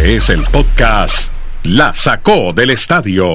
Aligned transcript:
Este 0.00 0.16
es 0.16 0.30
el 0.30 0.44
podcast 0.44 1.30
La 1.62 1.92
Sacó 1.92 2.54
del 2.54 2.70
Estadio 2.70 3.34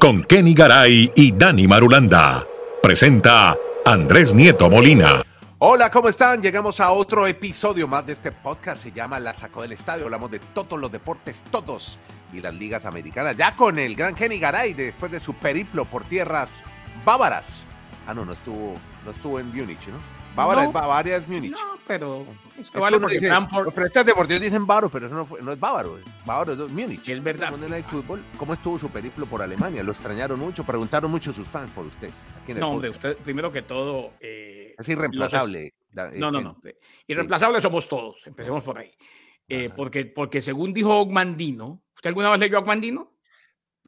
con 0.00 0.24
Kenny 0.24 0.52
Garay 0.52 1.12
y 1.14 1.30
Dani 1.30 1.68
Marulanda. 1.68 2.44
Presenta 2.82 3.56
Andrés 3.84 4.34
Nieto 4.34 4.68
Molina. 4.68 5.22
Hola, 5.58 5.88
¿cómo 5.92 6.08
están? 6.08 6.42
Llegamos 6.42 6.80
a 6.80 6.90
otro 6.90 7.28
episodio 7.28 7.86
más 7.86 8.04
de 8.04 8.14
este 8.14 8.32
podcast. 8.32 8.82
Se 8.82 8.90
llama 8.90 9.20
La 9.20 9.32
Sacó 9.32 9.62
del 9.62 9.72
Estadio. 9.72 10.06
Hablamos 10.06 10.32
de 10.32 10.40
todos 10.40 10.76
los 10.76 10.90
deportes, 10.90 11.44
todos. 11.52 12.00
Y 12.32 12.40
las 12.40 12.54
ligas 12.54 12.84
americanas. 12.84 13.36
Ya 13.36 13.54
con 13.54 13.78
el 13.78 13.94
gran 13.94 14.16
Kenny 14.16 14.40
Garay, 14.40 14.74
después 14.74 15.12
de 15.12 15.20
su 15.20 15.34
periplo 15.34 15.84
por 15.84 16.02
tierras 16.08 16.48
bávaras. 17.04 17.62
Ah, 18.08 18.12
no, 18.12 18.24
no 18.24 18.32
estuvo, 18.32 18.74
no 19.04 19.12
estuvo 19.12 19.38
en 19.38 19.54
Múnich, 19.54 19.86
¿no? 19.86 20.15
Bávara 20.36 20.62
No. 20.62 20.66
es 20.68 20.72
Bavaria, 20.72 21.16
es 21.16 21.26
Múnich. 21.28 21.50
No, 21.52 21.58
pero 21.86 22.26
Es 22.60 22.70
que 22.70 22.78
vale 22.78 23.00
porque 23.00 23.14
dice, 23.14 23.30
Frankfurt- 23.30 23.64
los 23.64 23.74
periodistas 23.74 24.04
deportivos 24.06 24.42
dicen 24.42 24.66
bávaro, 24.66 24.90
pero 24.90 25.06
eso 25.06 25.14
no, 25.16 25.24
fue- 25.26 25.40
no 25.42 25.50
es 25.52 25.58
bávaro. 25.58 25.98
es 25.98 26.04
Bávaro 26.26 26.52
es 26.52 26.70
Múnich. 26.70 27.08
Es 27.08 27.22
verdad. 27.22 27.56
Night 27.56 27.86
Football. 27.86 28.22
¿Cómo 28.36 28.52
estuvo 28.54 28.78
su 28.78 28.90
periplo 28.90 29.24
por 29.26 29.40
Alemania? 29.42 29.82
Lo 29.82 29.92
extrañaron 29.92 30.38
mucho, 30.38 30.62
preguntaron 30.64 31.10
mucho 31.10 31.32
sus 31.32 31.46
fans 31.48 31.70
por 31.74 31.86
usted. 31.86 32.10
aquí 32.42 32.52
en 32.52 32.58
el 32.58 32.60
No, 32.60 32.70
hombre, 32.72 32.90
usted, 32.90 33.16
primero 33.16 33.50
que 33.50 33.62
todo. 33.62 34.12
eh, 34.20 34.74
Es 34.78 34.88
irreemplazable. 34.88 35.72
los- 35.92 36.14
no, 36.14 36.30
no, 36.30 36.38
eh, 36.38 36.42
no. 36.42 36.60
Irreemplazables 37.08 37.62
somos 37.62 37.88
todos. 37.88 38.16
Empecemos 38.26 38.62
por 38.62 38.78
ahí. 38.78 38.92
Eh, 39.48 39.70
porque, 39.74 40.04
porque 40.06 40.42
según 40.42 40.72
dijo 40.72 40.94
Ogmandino, 41.00 41.82
¿usted 41.94 42.08
alguna 42.08 42.30
vez 42.30 42.40
leyó 42.40 42.58
a 42.58 42.60
Ogmandino? 42.60 43.12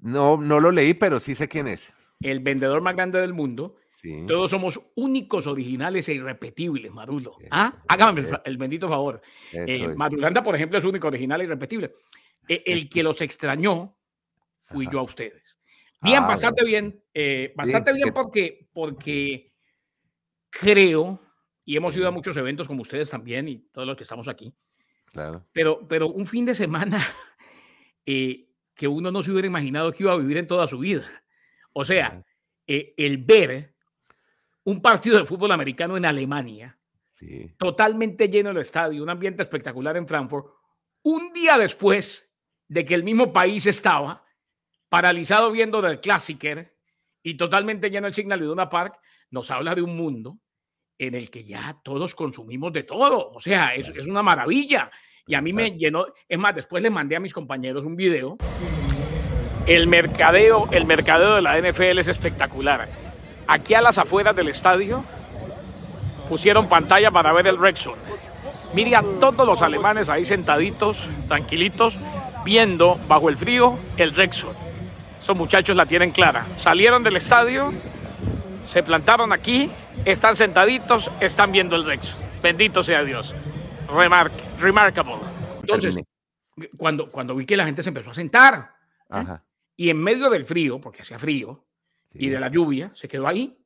No, 0.01 0.37
no 0.39 0.61
lo 0.61 0.71
leí, 0.71 0.95
pero 0.95 1.21
sí 1.21 1.35
sé 1.35 1.47
quién 1.49 1.67
es. 1.69 1.93
El 2.21 2.41
vendedor 2.41 2.81
más 2.81 2.95
grande 2.97 3.21
del 3.21 3.35
mundo. 3.35 3.77
Sí. 4.01 4.25
Todos 4.29 4.49
somos 4.51 4.81
únicos, 4.95 5.49
originales 5.49 6.09
e 6.09 6.15
irrepetibles, 6.15 6.93
Marulo. 6.93 7.35
Bien, 7.39 7.49
Ah, 7.51 7.83
hágame 7.89 8.21
el, 8.21 8.27
bien. 8.27 8.37
fa- 8.37 8.43
el 8.45 8.57
bendito 8.57 8.89
favor. 8.89 9.21
Eh, 9.53 9.65
es. 9.91 9.97
Madulanda, 9.97 10.41
por 10.41 10.55
ejemplo, 10.55 10.79
es 10.79 10.85
único, 10.85 11.09
original 11.09 11.41
e 11.41 11.45
irrepetible. 11.45 11.91
Eh, 12.49 12.63
el 12.67 12.89
que 12.89 13.03
los 13.03 13.21
extrañó 13.21 13.97
fui 14.63 14.85
Ajá. 14.87 14.93
yo 14.93 14.99
a 15.01 15.03
ustedes. 15.03 15.43
Bien, 16.01 16.23
Ah, 16.23 16.29
bastante 16.29 16.65
bien. 16.65 17.03
eh, 17.13 17.53
bastante 17.57 17.93
bien 17.93 18.07
que- 18.09 18.13
porque, 18.13 18.69
porque 18.73 19.53
creo, 20.51 21.21
y 21.65 21.77
hemos 21.77 21.97
ido 21.97 22.07
a 22.07 22.13
muchos 22.13 22.37
eventos 22.37 22.67
como 22.69 22.83
ustedes 22.83 23.11
también 23.11 23.49
y 23.49 23.59
todos 23.73 23.87
los 23.87 23.97
que 23.97 24.05
estamos 24.05 24.29
aquí, 24.29 24.55
Claro. 25.07 25.45
pero, 25.53 25.87
pero 25.89 26.07
un 26.09 26.25
fin 26.25 26.45
de 26.45 26.55
semana 26.55 26.99
eh, 28.07 28.49
que 28.75 28.87
uno 28.87 29.11
no 29.11 29.25
se 29.25 29.33
hubiera 29.33 29.49
imaginado 29.49 29.91
que 29.93 30.05
iba 30.05 30.13
a 30.13 30.17
vivir 30.19 30.37
en 30.37 30.47
toda 30.47 30.69
su 30.69 30.79
vida. 30.79 31.05
O 31.73 31.85
sea, 31.85 32.23
eh, 32.67 32.95
el 32.97 33.19
ver 33.19 33.75
un 34.69 34.83
partido 34.83 35.19
de 35.19 35.25
fútbol 35.25 35.51
americano 35.53 35.97
en 35.97 36.05
Alemania, 36.05 36.77
Sí. 37.15 37.55
totalmente 37.59 38.29
lleno 38.29 38.51
el 38.51 38.59
estadio, 38.59 39.03
un 39.03 39.09
ambiente 39.11 39.43
espectacular 39.43 39.97
en 39.97 40.07
Frankfurt, 40.07 40.47
un 41.03 41.33
día 41.33 41.57
después 41.59 42.31
de 42.69 42.85
que 42.85 42.95
el 42.95 43.03
mismo 43.03 43.33
país 43.33 43.67
estaba 43.67 44.25
paralizado 44.91 45.51
viendo 45.51 45.81
del 45.81 46.01
Clásiker 46.01 46.77
y 47.23 47.35
totalmente 47.35 47.91
lleno 47.91 48.07
el 48.07 48.15
Signal 48.15 48.41
Iduna 48.43 48.69
Park, 48.69 49.01
nos 49.31 49.51
habla 49.51 49.75
de 49.75 49.83
un 49.83 49.97
mundo 49.97 50.39
en 50.99 51.15
el 51.15 51.31
que 51.31 51.45
ya 51.45 51.81
todos 51.83 52.15
consumimos 52.15 52.73
de 52.73 52.83
todo. 52.83 53.31
O 53.33 53.41
sea, 53.41 53.75
es, 53.75 53.89
es 53.89 54.07
una 54.07 54.23
maravilla. 54.23 54.91
Y 55.27 55.35
a 55.35 55.41
mí 55.41 55.53
me 55.53 55.73
llenó, 55.73 56.07
es 56.29 56.39
más, 56.39 56.55
después 56.55 56.83
le 56.83 56.91
mandé 56.91 57.17
a 57.17 57.21
mis 57.21 57.33
compañeros 57.33 57.85
un 57.85 57.97
video. 57.97 58.37
El 59.67 59.87
mercadeo, 59.87 60.65
el 60.73 60.85
mercadeo 60.87 61.35
de 61.37 61.43
la 61.43 61.59
NFL 61.59 61.99
es 62.01 62.09
espectacular. 62.09 63.08
Aquí 63.49 63.73
a 63.73 63.81
las 63.81 63.97
afueras 63.97 64.37
del 64.37 64.49
estadio 64.49 65.03
pusieron 66.29 66.69
pantalla 66.69 67.11
para 67.11 67.33
ver 67.33 67.47
el 67.47 67.59
Rexon. 67.59 67.95
Mire 68.75 68.95
a 68.95 69.03
todos 69.19 69.47
los 69.47 69.63
alemanes 69.63 70.11
ahí 70.11 70.27
sentaditos, 70.27 71.09
tranquilitos, 71.29 71.99
viendo 72.45 73.01
bajo 73.09 73.31
el 73.31 73.39
frío 73.39 73.79
el 73.97 74.15
Rexon. 74.15 74.55
Esos 75.19 75.35
muchachos 75.35 75.77
la 75.77 75.87
tienen 75.87 76.11
clara. 76.11 76.47
Salieron 76.59 77.03
del 77.03 77.17
estadio, 77.17 77.73
se 78.67 78.83
plantaron 78.83 79.33
aquí, 79.33 79.71
están 80.05 80.37
sentaditos, 80.37 81.11
están 81.19 81.51
viendo 81.51 81.75
el 81.75 81.85
Rexon. 81.85 82.19
Bendito 82.43 82.83
sea 82.83 83.03
Dios. 83.03 83.35
Remark, 83.91 84.33
remarkable. 84.61 85.17
Entonces, 85.63 85.97
cuando, 86.77 87.11
cuando 87.11 87.35
vi 87.35 87.47
que 87.47 87.57
la 87.57 87.65
gente 87.65 87.83
se 87.83 87.89
empezó 87.89 88.11
a 88.11 88.15
sentar 88.15 88.75
Ajá. 89.09 89.43
y 89.75 89.89
en 89.89 90.03
medio 90.03 90.29
del 90.29 90.45
frío, 90.45 90.79
porque 90.79 91.01
hacía 91.01 91.19
frío, 91.19 91.65
y 92.15 92.29
de 92.29 92.41
la 92.41 92.49
lluvia, 92.49 92.91
se 92.95 93.09
quedó 93.09 93.27
ahí. 93.27 93.57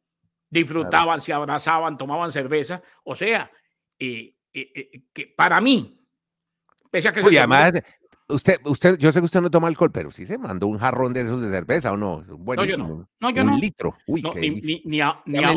Disfrutaban, 0.51 1.21
se 1.23 1.33
abrazaban, 1.33 1.97
tomaban 1.97 2.31
cerveza. 2.31 2.83
O 3.05 3.15
sea, 3.15 3.51
eh, 3.99 4.35
eh, 4.53 4.73
eh, 4.75 5.03
que 5.13 5.27
para 5.35 5.61
mí, 5.61 5.99
pese 6.91 7.09
a 7.09 7.13
que 7.13 7.21
el 7.21 7.25
segundo- 7.31 7.55
además, 7.55 7.83
usted, 8.29 8.61
usted, 8.65 8.99
yo 8.99 9.11
sé 9.13 9.21
que 9.21 9.25
usted 9.25 9.41
no 9.41 9.51
toma 9.51 9.69
alcohol, 9.69 9.91
pero 9.93 10.11
sí 10.11 10.27
se 10.27 10.37
mandó 10.37 10.67
un 10.67 10.79
jarrón 10.79 11.13
de 11.15 11.23
esos 11.23 11.41
de 11.41 11.51
cerveza, 11.51 11.93
¿o 11.93 11.97
no? 11.97 12.21
no, 12.21 12.27
yo 12.27 12.37
Buenísimo. 12.39 12.89
no. 12.89 13.09
No, 13.21 13.31
yo 13.31 13.43
un 13.43 13.51
no. 13.53 13.57
litro. 13.59 13.97
Uy, 14.07 14.21
No, 14.23 14.31
qué 14.31 14.41
ni, 14.41 14.51
ni, 14.61 14.83
ni 14.85 15.01
a- 15.01 15.23
ni 15.25 15.39
a-. 15.39 15.55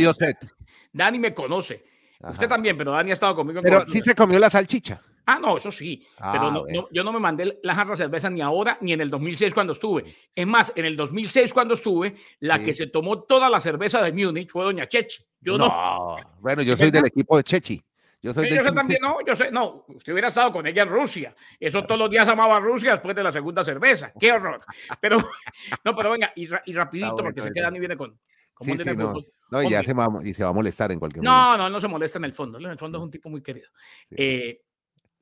Dani 0.93 1.19
me 1.19 1.33
conoce. 1.33 1.83
Usted 2.21 2.47
también, 2.47 2.77
pero 2.77 2.91
Dani 2.91 3.11
ha 3.11 3.13
estado 3.13 3.35
conmigo 3.35 3.59
en 3.59 3.65
Pero 3.65 3.85
sí 3.87 3.99
se 3.99 4.15
comió 4.15 4.39
la 4.39 4.49
salchicha. 4.49 5.01
Ah, 5.25 5.39
no, 5.41 5.57
eso 5.57 5.71
sí. 5.71 6.05
Ah, 6.19 6.31
pero 6.31 6.51
no- 6.51 6.65
no- 6.71 6.87
yo 6.91 7.03
no 7.03 7.11
me 7.11 7.19
mandé 7.19 7.59
la 7.63 7.73
jarra 7.75 7.91
de 7.91 7.97
cerveza 7.97 8.29
ni 8.29 8.41
ahora 8.41 8.77
ni 8.81 8.93
en 8.93 9.01
el 9.01 9.09
2006 9.09 9.53
cuando 9.53 9.73
estuve. 9.73 10.15
Es 10.35 10.45
más, 10.47 10.71
en 10.75 10.85
el 10.85 10.95
2006 10.95 11.53
cuando 11.53 11.73
estuve, 11.73 12.15
la 12.39 12.57
Sí. 12.57 12.65
que 12.65 12.73
se 12.73 12.87
tomó 12.87 13.23
toda 13.23 13.49
la 13.49 13.59
cerveza 13.59 14.01
de 14.03 14.11
Múnich 14.13 14.49
fue 14.51 14.63
Doña 14.63 14.87
Chechi. 14.87 15.23
Yo 15.41 15.57
no. 15.57 16.17
Bueno, 16.39 16.61
yo 16.61 16.75
soy 16.89 16.91
del 16.91 17.05
equipo 17.05 17.37
de 17.37 17.43
Chechi. 17.43 17.83
Yo 18.21 18.33
soy 18.33 18.49
Sí, 18.49 18.55
del 18.55 18.65
yo 18.65 18.73
también, 18.73 18.99
no, 19.03 19.17
yo 19.23 19.35
sé, 19.35 19.51
no, 19.51 19.85
usted 19.87 20.11
hubiera 20.11 20.29
estado 20.29 20.51
con 20.51 20.65
ella 20.65 20.81
en 20.81 20.89
Rusia. 20.89 21.35
Eso 21.59 21.83
todos 21.83 21.99
los 21.99 22.09
días 22.09 22.27
amaba 22.27 22.57
a 22.57 22.59
Rusia 22.59 22.93
después 22.93 23.15
de 23.15 23.21
la 23.21 23.31
segunda 23.31 23.63
cerveza. 23.63 24.11
Qué 24.19 24.31
horror. 24.31 24.57
Pero, 24.99 25.17
no, 25.85 25.95
pero 25.95 26.09
venga, 26.09 26.31
y, 26.35 26.43
y 26.65 26.73
rapidito, 26.73 27.11
bueno 27.11 27.23
porque 27.25 27.41
sé 27.43 27.53
que 27.53 27.59
eso. 27.59 27.65
Dani 27.67 27.79
viene 27.79 27.95
con, 27.95 28.17
Sí, 28.61 28.71
sí, 28.71 28.89
no. 28.95 29.13
No, 29.51 29.61
y 29.61 29.69
ya 29.69 29.83
se 29.83 29.93
va, 29.93 30.07
y 30.23 30.33
se 30.33 30.43
va 30.43 30.49
a 30.49 30.53
molestar 30.53 30.91
en 30.91 30.97
cualquier 30.97 31.23
momento. 31.23 31.51
No, 31.51 31.57
no, 31.57 31.69
no 31.69 31.79
se 31.79 31.87
molesta 31.87 32.17
en 32.17 32.25
el 32.25 32.33
fondo. 32.33 32.57
En 32.57 32.65
el 32.65 32.77
fondo 32.79 32.97
es 32.97 33.03
un 33.03 33.11
tipo 33.11 33.29
muy 33.29 33.43
querido. 33.43 33.67
Eh, 34.09 34.61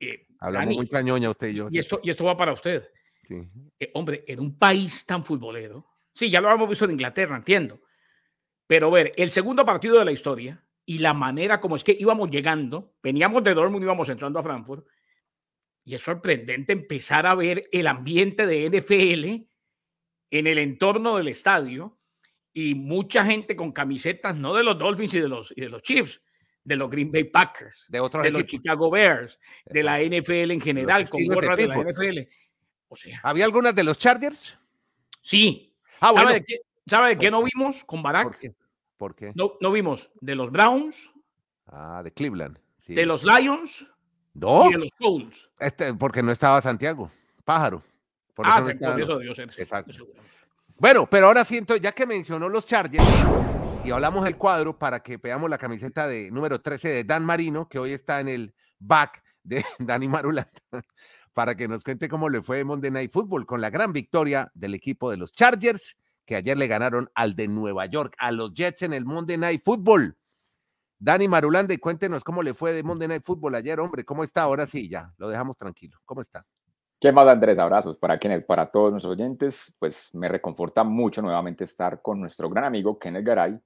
eh, 0.00 0.26
Hablamos 0.40 0.66
Dani, 0.66 0.76
mucha 0.76 1.02
ñoña 1.02 1.30
usted 1.30 1.48
y 1.48 1.54
yo. 1.54 1.68
y, 1.70 1.78
esto, 1.78 2.00
y 2.02 2.10
esto 2.10 2.24
va 2.24 2.36
para 2.36 2.52
usted. 2.52 2.88
Sí. 3.26 3.36
Eh, 3.78 3.90
hombre, 3.94 4.24
en 4.26 4.40
un 4.40 4.58
país 4.58 5.06
tan 5.06 5.24
futbolero, 5.24 5.86
sí, 6.14 6.30
ya 6.30 6.40
lo 6.40 6.50
hemos 6.50 6.68
visto 6.68 6.84
en 6.84 6.92
Inglaterra, 6.92 7.36
entiendo. 7.36 7.80
Pero 8.66 8.90
ver, 8.90 9.12
el 9.16 9.30
segundo 9.30 9.64
partido 9.64 9.98
de 9.98 10.04
la 10.04 10.12
historia 10.12 10.64
y 10.86 10.98
la 10.98 11.14
manera 11.14 11.60
como 11.60 11.76
es 11.76 11.84
que 11.84 11.96
íbamos 11.98 12.30
llegando, 12.30 12.94
veníamos 13.02 13.42
de 13.44 13.54
Dortmund, 13.54 13.84
íbamos 13.84 14.08
entrando 14.08 14.38
a 14.38 14.42
Frankfurt, 14.42 14.86
y 15.84 15.94
es 15.94 16.02
sorprendente 16.02 16.72
empezar 16.72 17.26
a 17.26 17.34
ver 17.34 17.68
el 17.72 17.86
ambiente 17.86 18.46
de 18.46 18.70
NFL 18.70 19.46
en 20.30 20.46
el 20.46 20.58
entorno 20.58 21.16
del 21.16 21.28
estadio 21.28 21.98
y 22.52 22.74
mucha 22.74 23.24
gente 23.24 23.54
con 23.54 23.72
camisetas, 23.72 24.36
no 24.36 24.54
de 24.54 24.64
los 24.64 24.78
Dolphins 24.78 25.14
y 25.14 25.20
de 25.20 25.28
los, 25.28 25.52
y 25.54 25.60
de 25.60 25.68
los 25.68 25.82
Chiefs, 25.82 26.22
de 26.64 26.76
los 26.76 26.90
Green 26.90 27.12
Bay 27.12 27.24
Packers, 27.24 27.84
De 27.88 28.00
otros 28.00 28.22
de 28.24 28.30
los. 28.30 28.44
Chicago 28.46 28.90
Bears, 28.90 29.38
de 29.66 29.82
la 29.82 30.00
NFL 30.00 30.50
en 30.52 30.60
general, 30.60 31.08
con 31.08 31.20
estilos 31.20 31.40
de 31.40 31.46
gorras 31.46 31.58
de 31.58 31.66
la. 31.68 31.76
NFL. 32.22 32.28
O 32.88 32.96
sea, 32.96 33.20
¿Había 33.22 33.44
algunas 33.44 33.74
de 33.74 33.84
los 33.84 33.98
Chargers? 33.98 34.58
sí. 35.22 35.70
Ah, 36.00 36.08
¿Sabe, 36.08 36.14
bueno. 36.14 36.32
de 36.32 36.44
qué, 36.44 36.56
sabe 36.86 37.08
de 37.10 37.18
qué 37.18 37.30
no 37.30 37.42
vimos 37.42 37.84
con 37.84 38.02
¿Por 38.02 38.12
Barack? 38.12 38.38
qué? 38.38 38.54
¿Por 38.98 39.14
qué? 39.14 39.32
No, 39.34 39.54
no 39.60 39.70
vimos 39.72 40.10
de 40.20 40.34
los 40.34 40.50
Browns, 40.50 41.10
Ah, 41.66 42.02
de 42.04 42.12
Cleveland. 42.12 42.58
sí. 42.84 42.94
de 42.94 43.06
los 43.06 43.24
Lions 43.24 43.86
No, 44.34 44.68
y 44.68 44.72
de 44.72 44.78
los 44.80 44.88
Colts. 44.98 45.48
este, 45.60 45.94
porque 45.94 46.22
no 46.22 46.30
estaba 46.32 46.60
Santiago. 46.60 47.10
Pájaro. 47.44 47.82
Por 48.34 48.46
Ah, 48.46 48.50
eso 48.56 48.60
no 48.60 48.66
se- 48.66 48.72
estaba- 48.72 48.94
por 48.94 49.02
eso 49.02 49.18
debió 49.18 49.34
ser, 49.34 49.50
Exacto. 49.56 49.92
Bueno, 50.76 51.06
pero 51.08 51.26
ahora 51.28 51.44
siento, 51.44 51.76
ya 51.76 51.92
que 51.92 52.04
mencionó 52.06 52.48
los 52.48 52.66
Chargers 52.66 53.04
y 53.84 53.90
hablamos 53.90 54.24
del 54.24 54.38
cuadro 54.38 54.78
para 54.78 55.00
que 55.00 55.18
veamos 55.18 55.50
la 55.50 55.58
camiseta 55.58 56.08
de 56.08 56.30
número 56.30 56.62
13 56.62 56.88
de 56.88 57.04
Dan 57.04 57.22
Marino, 57.22 57.68
que 57.68 57.78
hoy 57.78 57.92
está 57.92 58.18
en 58.20 58.28
el 58.28 58.54
back 58.78 59.22
de 59.42 59.62
Dani 59.78 60.08
Marulanda, 60.08 60.50
para 61.34 61.54
que 61.54 61.68
nos 61.68 61.84
cuente 61.84 62.08
cómo 62.08 62.30
le 62.30 62.40
fue 62.40 62.64
Monday 62.64 62.90
Night 62.90 63.12
Football 63.12 63.44
con 63.44 63.60
la 63.60 63.68
gran 63.68 63.92
victoria 63.92 64.50
del 64.54 64.72
equipo 64.72 65.10
de 65.10 65.18
los 65.18 65.32
Chargers, 65.32 65.98
que 66.24 66.34
ayer 66.36 66.56
le 66.56 66.66
ganaron 66.66 67.10
al 67.14 67.36
de 67.36 67.46
Nueva 67.46 67.84
York, 67.84 68.14
a 68.18 68.32
los 68.32 68.54
Jets 68.54 68.82
en 68.82 68.94
el 68.94 69.04
Monday 69.04 69.36
Night 69.36 69.60
Football. 69.62 70.16
Dani 70.98 71.28
Marulanda, 71.28 71.74
y 71.74 71.78
cuéntenos 71.78 72.24
cómo 72.24 72.42
le 72.42 72.54
fue 72.54 72.72
de 72.72 72.82
Monday 72.82 73.08
Night 73.08 73.24
Football 73.24 73.54
ayer, 73.56 73.78
hombre, 73.80 74.02
¿cómo 74.02 74.24
está? 74.24 74.44
Ahora 74.44 74.64
sí, 74.64 74.88
ya, 74.88 75.12
lo 75.18 75.28
dejamos 75.28 75.58
tranquilo. 75.58 75.98
¿Cómo 76.06 76.22
está? 76.22 76.46
¿Qué 76.98 77.12
más, 77.12 77.28
Andrés? 77.28 77.58
Abrazos 77.58 77.98
para 77.98 78.16
quienes, 78.16 78.42
para 78.46 78.70
todos 78.70 78.92
nuestros 78.92 79.12
oyentes. 79.12 79.74
Pues 79.78 80.08
me 80.14 80.26
reconforta 80.26 80.84
mucho 80.84 81.20
nuevamente 81.20 81.64
estar 81.64 82.00
con 82.00 82.18
nuestro 82.18 82.48
gran 82.48 82.64
amigo 82.64 82.98
Kenneth 82.98 83.26
Garay 83.26 83.60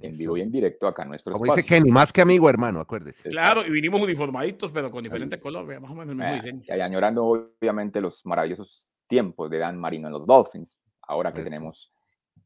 en 0.00 0.16
vivo 0.16 0.36
y 0.36 0.40
en 0.42 0.50
directo 0.52 0.86
acá 0.86 1.02
en 1.02 1.08
nuestro 1.10 1.32
Como 1.32 1.44
dice 1.46 1.60
espacio. 1.60 1.76
Kenny, 1.78 1.90
más 1.90 2.12
que 2.12 2.20
amigo, 2.22 2.48
hermano, 2.48 2.80
acuérdese. 2.80 3.28
Claro, 3.28 3.66
y 3.66 3.70
vinimos 3.70 4.00
uniformaditos, 4.00 4.70
pero 4.72 4.90
con 4.90 5.02
diferente 5.02 5.40
color, 5.40 5.66
vea, 5.66 5.80
más 5.80 5.90
o 5.90 5.94
menos 5.94 6.10
el 6.12 6.16
mismo 6.16 6.32
Eh, 6.32 6.40
diseño. 6.42 6.62
y 6.76 6.80
añorando 6.80 7.24
obviamente 7.26 8.00
los 8.00 8.24
maravillosos 8.24 8.88
tiempos 9.08 9.50
de 9.50 9.58
Dan 9.58 9.76
Marino 9.76 10.06
en 10.06 10.12
los 10.12 10.26
Dolphins, 10.26 10.78
ahora 11.02 11.32
que 11.32 11.40
Eso. 11.40 11.44
tenemos 11.50 11.92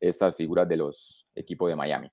estas 0.01 0.35
figuras 0.37 0.69
de 0.69 0.79
los 0.79 1.27
equipos 1.35 1.69
de 1.69 1.77
Miami. 1.77 2.11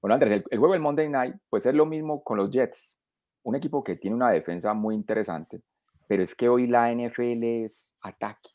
Bueno, 0.00 0.14
Andrés, 0.14 0.32
el, 0.32 0.44
el 0.50 0.58
juego 0.58 0.74
del 0.74 0.82
Monday 0.82 1.08
Night, 1.08 1.34
pues 1.50 1.66
es 1.66 1.74
lo 1.74 1.84
mismo 1.86 2.22
con 2.22 2.36
los 2.38 2.50
Jets. 2.50 2.98
Un 3.42 3.56
equipo 3.56 3.82
que 3.82 3.96
tiene 3.96 4.14
una 4.14 4.30
defensa 4.30 4.74
muy 4.74 4.94
interesante, 4.94 5.60
pero 6.06 6.22
es 6.22 6.34
que 6.34 6.48
hoy 6.48 6.66
la 6.66 6.92
NFL 6.94 7.42
es 7.64 7.94
ataque, 8.00 8.50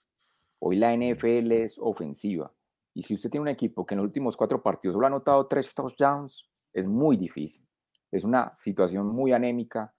hoy 0.60 0.78
la 0.78 0.96
NFL 0.96 1.52
es 1.52 1.78
ofensiva. 1.80 2.52
Y 2.94 3.04
si 3.04 3.16
usted 3.16 3.30
tiene 3.30 3.42
un 3.42 3.48
equipo 3.48 3.86
que 3.86 3.96
en 3.96 4.00
los 4.00 4.06
últimos 4.08 4.38
cuatro 4.38 4.62
partidos 4.62 4.94
solo 4.94 5.06
ha 5.06 5.10
anotado 5.10 5.48
tres 5.48 5.74
touchdowns, 5.74 6.48
es 6.74 6.88
muy 6.88 7.18
difícil. 7.18 7.66
Es 8.12 8.24
una 8.24 8.54
situación 8.56 9.08
muy 9.08 9.32
anémica 9.32 9.94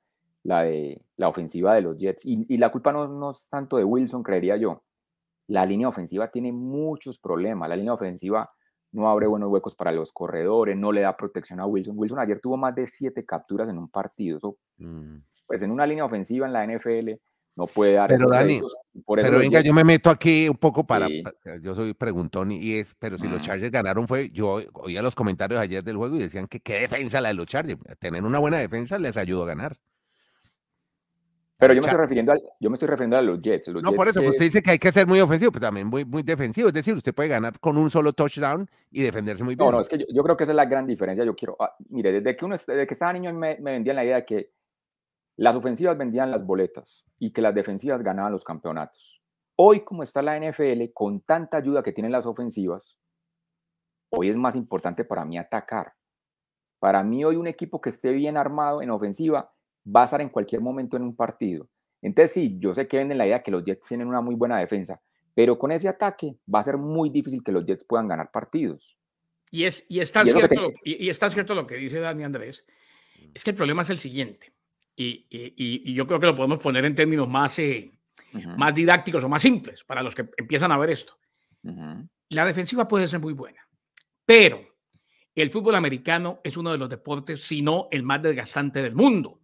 la 0.44 0.62
de 0.62 1.04
la 1.16 1.28
ofensiva 1.28 1.74
de 1.74 1.80
los 1.80 1.98
Jets. 1.98 2.24
Y, 2.24 2.56
la 2.58 2.70
culpa 2.70 2.92
no, 2.92 3.08
no, 3.08 3.32
es 3.32 3.48
tanto 3.48 3.76
de 3.76 3.84
Wilson, 3.84 4.22
creería 4.22 4.56
yo. 4.56 4.84
La 5.48 5.66
línea 5.66 5.88
ofensiva 5.88 6.30
tiene 6.30 6.52
muchos 6.52 7.18
problemas. 7.18 7.68
La 7.68 7.76
línea 7.76 7.94
ofensiva 7.94 8.50
no 8.92 9.08
abre 9.10 9.26
buenos 9.26 9.50
huecos 9.50 9.74
para 9.74 9.90
los 9.90 10.12
corredores, 10.12 10.76
no 10.76 10.92
le 10.92 11.00
da 11.00 11.16
protección 11.16 11.60
a 11.60 11.66
Wilson. 11.66 11.98
Wilson 11.98 12.20
ayer 12.20 12.40
tuvo 12.40 12.56
más 12.56 12.74
de 12.74 12.86
siete 12.86 13.24
capturas 13.24 13.68
en 13.68 13.78
un 13.78 13.88
partido. 13.88 14.56
Mm. 14.78 15.16
Pues 15.46 15.62
en 15.62 15.70
una 15.70 15.86
línea 15.86 16.04
ofensiva 16.04 16.46
en 16.46 16.52
la 16.52 16.64
NFL 16.64 17.20
no 17.56 17.66
puede 17.66 17.94
dar. 17.94 18.08
Pero 18.08 18.28
Dani, 18.28 18.60
pero 19.06 19.38
venga, 19.38 19.60
yo 19.60 19.72
me 19.72 19.84
meto 19.84 20.10
aquí 20.10 20.48
un 20.48 20.56
poco 20.56 20.84
para, 20.84 21.08
yo 21.60 21.74
soy 21.74 21.94
preguntón 21.94 22.52
y 22.52 22.74
es, 22.74 22.94
pero 22.98 23.18
si 23.18 23.28
los 23.28 23.40
Chargers 23.40 23.70
ganaron 23.70 24.08
fue, 24.08 24.30
yo 24.30 24.60
oía 24.74 25.02
los 25.02 25.14
comentarios 25.14 25.60
ayer 25.60 25.82
del 25.82 25.96
juego 25.96 26.16
y 26.16 26.20
decían 26.20 26.46
que 26.46 26.60
qué 26.60 26.80
defensa 26.80 27.20
la 27.20 27.28
de 27.28 27.34
los 27.34 27.46
Chargers, 27.46 27.78
tener 27.98 28.24
una 28.24 28.38
buena 28.38 28.58
defensa 28.58 28.98
les 28.98 29.16
ayudó 29.16 29.44
a 29.44 29.46
ganar. 29.46 29.76
Pero 31.56 31.72
yo 31.72 31.80
me, 31.80 31.86
estoy 31.86 32.00
refiriendo 32.00 32.32
a, 32.32 32.36
yo 32.60 32.68
me 32.68 32.74
estoy 32.74 32.88
refiriendo 32.88 33.16
a 33.16 33.22
los 33.22 33.40
Jets. 33.40 33.68
no, 33.68 33.92
por 33.92 34.08
eso, 34.08 34.20
pues, 34.20 34.30
usted 34.30 34.46
dice 34.46 34.62
que 34.62 34.72
hay 34.72 34.78
que 34.78 34.90
ser 34.90 35.06
muy 35.06 35.20
ofensivo, 35.20 35.52
pero 35.52 35.66
también 35.66 35.86
muy, 35.86 36.04
muy 36.04 36.22
defensivo. 36.22 36.68
Es 36.68 36.74
decir, 36.74 36.94
usted 36.94 37.14
puede 37.14 37.28
ganar 37.28 37.58
con 37.60 37.78
un 37.78 37.90
solo 37.90 38.12
touchdown 38.12 38.68
y 38.90 39.02
defenderse 39.02 39.44
muy 39.44 39.54
bien. 39.54 39.64
No, 39.64 39.72
no, 39.72 39.80
es 39.80 39.88
que 39.88 39.98
yo, 39.98 40.22
creo 40.24 40.36
que 40.36 40.44
esa 40.44 40.52
es 40.52 40.56
la 40.56 40.66
gran 40.66 40.86
diferencia. 40.86 41.24
Yo 41.24 41.34
quiero, 41.34 41.56
ah, 41.60 41.74
mire, 41.88 42.12
desde 42.12 42.36
que, 42.36 42.44
uno, 42.44 42.56
desde 42.56 42.86
que 42.86 42.94
estaba 42.94 43.12
niño 43.12 43.32
me, 43.32 43.56
me 43.60 43.70
vendían 43.70 43.96
la 43.96 44.04
idea 44.04 44.16
de 44.16 44.24
que 44.24 44.50
las 45.36 45.56
ofensivas 45.56 45.98
vendían 45.98 46.30
las 46.30 46.44
boletas 46.46 47.04
y 47.18 47.32
que 47.32 47.42
las 47.42 47.54
defensivas 47.54 48.02
ganaban 48.02 48.32
los 48.32 48.44
campeonatos. 48.44 49.22
Hoy, 49.56 49.84
como 49.84 50.02
está 50.02 50.22
la 50.22 50.38
NFL, 50.38 50.92
con 50.92 51.20
tanta 51.20 51.58
ayuda 51.58 51.82
que 51.82 51.92
tienen 51.92 52.12
las 52.12 52.26
ofensivas, 52.26 52.98
hoy 54.10 54.28
es 54.28 54.36
más 54.36 54.56
importante 54.56 55.04
para 55.04 55.24
mí 55.24 55.38
atacar. 55.38 55.94
Para 56.78 57.02
mí 57.02 57.24
hoy 57.24 57.36
un 57.36 57.46
equipo 57.46 57.80
que 57.80 57.90
esté 57.90 58.12
bien 58.12 58.36
armado 58.36 58.82
en 58.82 58.90
ofensiva 58.90 59.52
va 59.84 60.02
a 60.02 60.04
estar 60.04 60.20
en 60.20 60.28
cualquier 60.28 60.60
momento 60.60 60.96
en 60.96 61.02
un 61.02 61.16
partido. 61.16 61.68
Entonces 62.02 62.32
sí, 62.32 62.56
yo 62.58 62.74
sé 62.74 62.86
que 62.86 62.98
venden 62.98 63.18
la 63.18 63.26
idea 63.26 63.42
que 63.42 63.50
los 63.50 63.64
Jets 63.64 63.88
tienen 63.88 64.08
una 64.08 64.20
muy 64.20 64.34
buena 64.34 64.58
defensa, 64.58 65.00
pero 65.34 65.58
con 65.58 65.72
ese 65.72 65.88
ataque 65.88 66.36
va 66.52 66.60
a 66.60 66.64
ser 66.64 66.76
muy 66.76 67.10
difícil 67.10 67.42
que 67.42 67.52
los 67.52 67.64
Jets 67.64 67.84
puedan 67.84 68.08
ganar 68.08 68.30
partidos. 68.30 68.96
Y, 69.50 69.64
es, 69.64 69.86
y, 69.88 70.00
está, 70.00 70.24
cierto, 70.24 70.54
lo, 70.54 70.72
y, 70.84 71.08
está 71.08 71.30
cierto 71.30 71.54
lo 71.54 71.66
que 71.66 71.76
dice 71.76 72.00
Dani 72.00 72.24
Andrés, 72.24 72.64
es 73.32 73.44
que 73.44 73.50
el 73.50 73.56
problema 73.56 73.82
es 73.82 73.90
el 73.90 73.98
siguiente, 73.98 74.52
y, 74.96 75.26
y 75.28 75.94
yo 75.94 76.06
creo 76.06 76.20
que 76.20 76.26
lo 76.26 76.36
podemos 76.36 76.58
poner 76.58 76.84
en 76.84 76.94
términos 76.94 77.28
más, 77.28 77.58
eh, 77.58 77.94
más 78.56 78.74
didácticos 78.74 79.22
o 79.24 79.28
más 79.28 79.42
simples 79.42 79.84
para 79.84 80.02
los 80.02 80.14
que 80.14 80.28
empiezan 80.36 80.72
a 80.72 80.78
ver 80.78 80.90
esto. 80.90 81.18
La 82.28 82.44
defensiva 82.44 82.86
puede 82.86 83.08
ser 83.08 83.20
muy 83.20 83.32
buena, 83.32 83.66
pero 84.24 84.60
el 85.34 85.50
fútbol 85.50 85.74
americano 85.74 86.40
es 86.44 86.56
uno 86.56 86.70
de 86.72 86.78
los 86.78 86.88
deportes, 86.88 87.42
si 87.42 87.62
no 87.62 87.88
el 87.90 88.02
más 88.02 88.22
desgastante 88.22 88.82
del 88.82 88.94
mundo. 88.94 89.40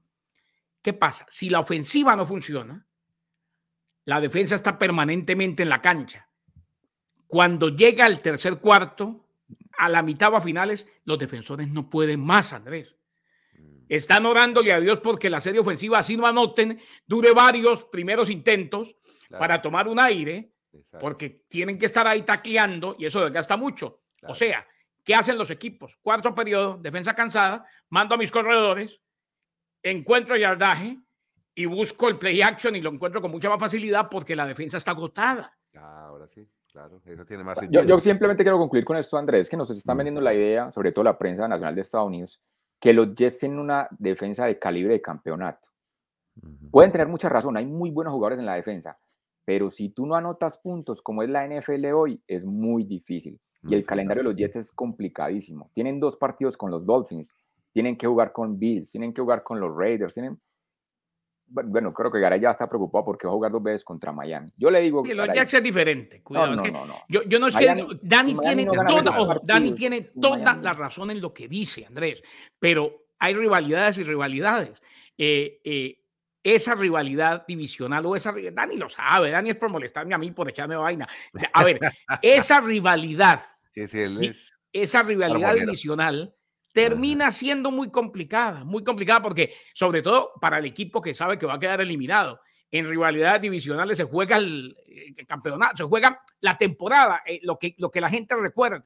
¿Qué 0.82 0.92
pasa? 0.92 1.26
Si 1.28 1.50
la 1.50 1.60
ofensiva 1.60 2.16
no 2.16 2.26
funciona, 2.26 2.86
la 4.04 4.20
defensa 4.20 4.54
está 4.54 4.78
permanentemente 4.78 5.62
en 5.62 5.68
la 5.68 5.82
cancha. 5.82 6.28
Cuando 7.26 7.68
llega 7.68 8.06
el 8.06 8.20
tercer 8.20 8.58
cuarto, 8.58 9.28
a 9.78 9.88
la 9.88 10.02
mitad 10.02 10.32
o 10.32 10.36
a 10.36 10.40
finales, 10.40 10.86
los 11.04 11.18
defensores 11.18 11.68
no 11.68 11.88
pueden 11.88 12.20
más, 12.20 12.52
Andrés. 12.52 12.94
Están 13.90 14.24
orándole 14.24 14.72
a 14.72 14.78
Dios 14.78 15.00
porque 15.00 15.28
la 15.28 15.40
serie 15.40 15.60
ofensiva 15.60 15.98
así 15.98 16.16
no 16.16 16.24
anoten, 16.24 16.80
dure 17.04 17.32
varios 17.32 17.82
primeros 17.86 18.30
intentos 18.30 18.94
para 19.28 19.60
tomar 19.60 19.88
un 19.88 19.98
aire, 19.98 20.52
porque 21.00 21.44
tienen 21.48 21.76
que 21.76 21.86
estar 21.86 22.06
ahí 22.06 22.22
tacleando 22.22 22.94
y 22.96 23.06
eso 23.06 23.20
desgasta 23.20 23.56
mucho. 23.56 24.02
O 24.28 24.34
sea, 24.36 24.64
¿qué 25.02 25.12
hacen 25.16 25.36
los 25.36 25.50
equipos? 25.50 25.98
Cuarto 26.02 26.32
periodo, 26.32 26.78
defensa 26.80 27.16
cansada, 27.16 27.66
mando 27.88 28.14
a 28.14 28.18
mis 28.18 28.30
corredores, 28.30 29.00
encuentro 29.82 30.36
yardaje 30.36 30.96
y 31.52 31.66
busco 31.66 32.08
el 32.08 32.16
play 32.16 32.42
action 32.42 32.76
y 32.76 32.80
lo 32.80 32.90
encuentro 32.90 33.20
con 33.20 33.32
mucha 33.32 33.48
más 33.48 33.58
facilidad 33.58 34.08
porque 34.08 34.36
la 34.36 34.46
defensa 34.46 34.76
está 34.76 34.92
agotada. 34.92 35.52
Ah, 35.76 36.06
ahora 36.06 36.28
sí, 36.28 36.48
claro, 36.70 37.00
eso 37.04 37.24
tiene 37.24 37.42
más 37.42 37.58
sentido. 37.58 37.82
Yo, 37.82 37.98
simplemente 37.98 38.44
quiero 38.44 38.58
concluir 38.58 38.84
con 38.84 38.96
esto, 38.96 39.18
Andrés, 39.18 39.48
que 39.48 39.56
nos 39.56 39.68
están 39.70 39.96
vendiendo 39.96 40.20
la 40.20 40.32
idea, 40.32 40.70
sobre 40.70 40.92
todo 40.92 41.02
la 41.02 41.18
prensa 41.18 41.48
nacional 41.48 41.74
de 41.74 41.80
Estados 41.80 42.06
Unidos, 42.06 42.40
que 42.80 42.92
los 42.92 43.14
Jets 43.14 43.38
tienen 43.38 43.58
una 43.58 43.88
defensa 43.98 44.46
de 44.46 44.58
calibre 44.58 44.94
de 44.94 45.02
campeonato. 45.02 45.68
Pueden 46.70 46.90
tener 46.90 47.06
mucha 47.06 47.28
razón, 47.28 47.56
hay 47.56 47.66
muy 47.66 47.90
buenos 47.90 48.14
jugadores 48.14 48.38
en 48.38 48.46
la 48.46 48.54
defensa, 48.54 48.98
pero 49.44 49.70
si 49.70 49.90
tú 49.90 50.06
no 50.06 50.14
anotas 50.14 50.58
puntos 50.58 51.02
como 51.02 51.22
es 51.22 51.28
la 51.28 51.46
NFL 51.46 51.86
hoy, 51.94 52.22
es 52.26 52.44
muy 52.44 52.84
difícil. 52.84 53.40
Y 53.62 53.74
el 53.74 53.84
calendario 53.84 54.22
de 54.22 54.30
los 54.30 54.36
Jets 54.36 54.56
es 54.56 54.72
complicadísimo. 54.72 55.70
Tienen 55.74 56.00
dos 56.00 56.16
partidos 56.16 56.56
con 56.56 56.70
los 56.70 56.86
Dolphins, 56.86 57.36
tienen 57.72 57.96
que 57.96 58.06
jugar 58.06 58.32
con 58.32 58.58
Bills, 58.58 58.90
tienen 58.90 59.12
que 59.12 59.20
jugar 59.20 59.42
con 59.42 59.60
los 59.60 59.76
Raiders, 59.76 60.14
tienen... 60.14 60.40
Bueno, 61.52 61.92
creo 61.92 62.12
que 62.12 62.20
Garay 62.20 62.40
ya 62.40 62.52
está 62.52 62.68
preocupado 62.68 63.04
porque 63.04 63.26
va 63.26 63.32
a 63.32 63.34
jugar 63.34 63.50
dos 63.50 63.62
veces 63.62 63.84
contra 63.84 64.12
Miami. 64.12 64.52
Yo 64.56 64.70
le 64.70 64.80
digo... 64.80 65.02
que 65.02 65.14
los 65.14 65.28
Jets 65.28 65.54
es 65.54 65.62
diferente. 65.62 66.22
Cuidado, 66.22 66.54
no, 66.54 66.62
no, 66.62 66.86
no, 66.86 67.02
Yo, 67.08 67.24
yo, 67.24 67.40
no 67.40 67.48
es 67.48 67.56
que... 67.56 67.66
Dani 68.02 68.36
tiene, 68.36 68.66
toda, 68.66 69.40
Dani 69.42 69.72
tiene 69.72 70.02
toda 70.20 70.54
la 70.56 70.74
razón 70.74 71.10
en 71.10 71.20
lo 71.20 71.34
que 71.34 71.48
dice, 71.48 71.84
Andrés, 71.84 72.22
pero 72.58 73.06
hay 73.18 73.34
rivalidades 73.34 73.98
y 73.98 74.04
rivalidades. 74.04 74.80
Eh, 75.18 75.60
eh, 75.64 76.04
esa 76.44 76.76
rivalidad 76.76 77.44
divisional 77.46 78.06
o 78.06 78.14
esa... 78.14 78.32
Dani 78.32 78.76
lo 78.76 78.88
sabe, 78.88 79.30
Dani 79.30 79.50
es 79.50 79.56
por 79.56 79.70
molestarme 79.70 80.14
a 80.14 80.18
mí, 80.18 80.30
por 80.30 80.48
echarme 80.48 80.76
vaina. 80.76 81.08
A 81.52 81.64
ver, 81.64 81.80
esa 82.22 82.60
rivalidad... 82.60 83.42
esa 84.72 85.02
rivalidad 85.02 85.54
divisional 85.54 86.32
termina 86.72 87.32
siendo 87.32 87.70
muy 87.70 87.90
complicada, 87.90 88.64
muy 88.64 88.84
complicada 88.84 89.22
porque 89.22 89.54
sobre 89.74 90.02
todo 90.02 90.32
para 90.40 90.58
el 90.58 90.64
equipo 90.64 91.00
que 91.00 91.14
sabe 91.14 91.38
que 91.38 91.46
va 91.46 91.54
a 91.54 91.58
quedar 91.58 91.80
eliminado. 91.80 92.40
En 92.72 92.88
rivalidades 92.88 93.42
divisionales 93.42 93.96
se 93.96 94.04
juega 94.04 94.36
el, 94.36 94.76
campeonato, 95.26 95.78
se 95.78 95.82
juega 95.84 96.22
la 96.40 96.56
temporada, 96.56 97.22
eh, 97.26 97.40
lo, 97.42 97.58
que, 97.58 97.74
lo 97.78 97.90
que 97.90 98.00
la 98.00 98.08
gente 98.08 98.36
recuerde. 98.36 98.84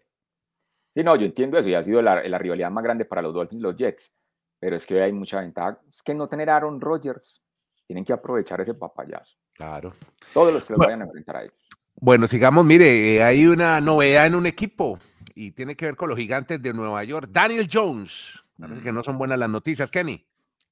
Sí, 0.94 1.02
no, 1.02 1.16
yo 1.16 1.26
entiendo 1.26 1.58
eso 1.58 1.68
y 1.68 1.74
ha 1.74 1.82
sido 1.82 2.00
la, 2.00 2.38
rivalidad 2.38 2.70
más 2.70 2.84
grande 2.84 3.04
para 3.04 3.20
los 3.20 3.34
Dolphins 3.34 3.60
y 3.60 3.62
los 3.62 3.76
Jets, 3.76 4.12
pero 4.58 4.76
es 4.76 4.86
que 4.86 5.02
hay 5.02 5.12
mucha 5.12 5.40
ventaja. 5.40 5.80
Es 5.90 6.02
que 6.02 6.14
no 6.14 6.28
tener 6.28 6.48
a 6.48 6.56
Aaron 6.56 6.80
Rodgers, 6.80 7.42
tienen 7.86 8.04
que 8.04 8.12
aprovechar 8.12 8.60
ese 8.60 8.74
papayazo. 8.74 9.36
Claro. 9.52 9.92
Todos 10.32 10.54
los 10.54 10.64
que 10.64 10.72
lo 10.72 10.78
vayan 10.78 11.02
a 11.02 11.04
enfrentar 11.04 11.36
a 11.36 11.42
ellos. 11.42 11.54
Bueno, 11.96 12.26
sigamos, 12.26 12.64
mire, 12.64 13.16
eh, 13.16 13.22
hay 13.22 13.46
una 13.46 13.80
novedad 13.80 14.26
en 14.26 14.34
un 14.34 14.46
equipo 14.46 14.98
y 15.34 15.52
tiene 15.52 15.76
que 15.76 15.86
ver 15.86 15.96
con 15.96 16.08
los 16.08 16.18
gigantes 16.18 16.62
de 16.62 16.72
Nueva 16.72 17.02
York. 17.04 17.28
Daniel 17.30 17.68
Jones. 17.70 18.42
Parece 18.58 18.82
que 18.82 18.92
no 18.92 19.02
son 19.02 19.18
buenas 19.18 19.38
las 19.38 19.50
noticias, 19.50 19.90
Kenny. 19.90 20.24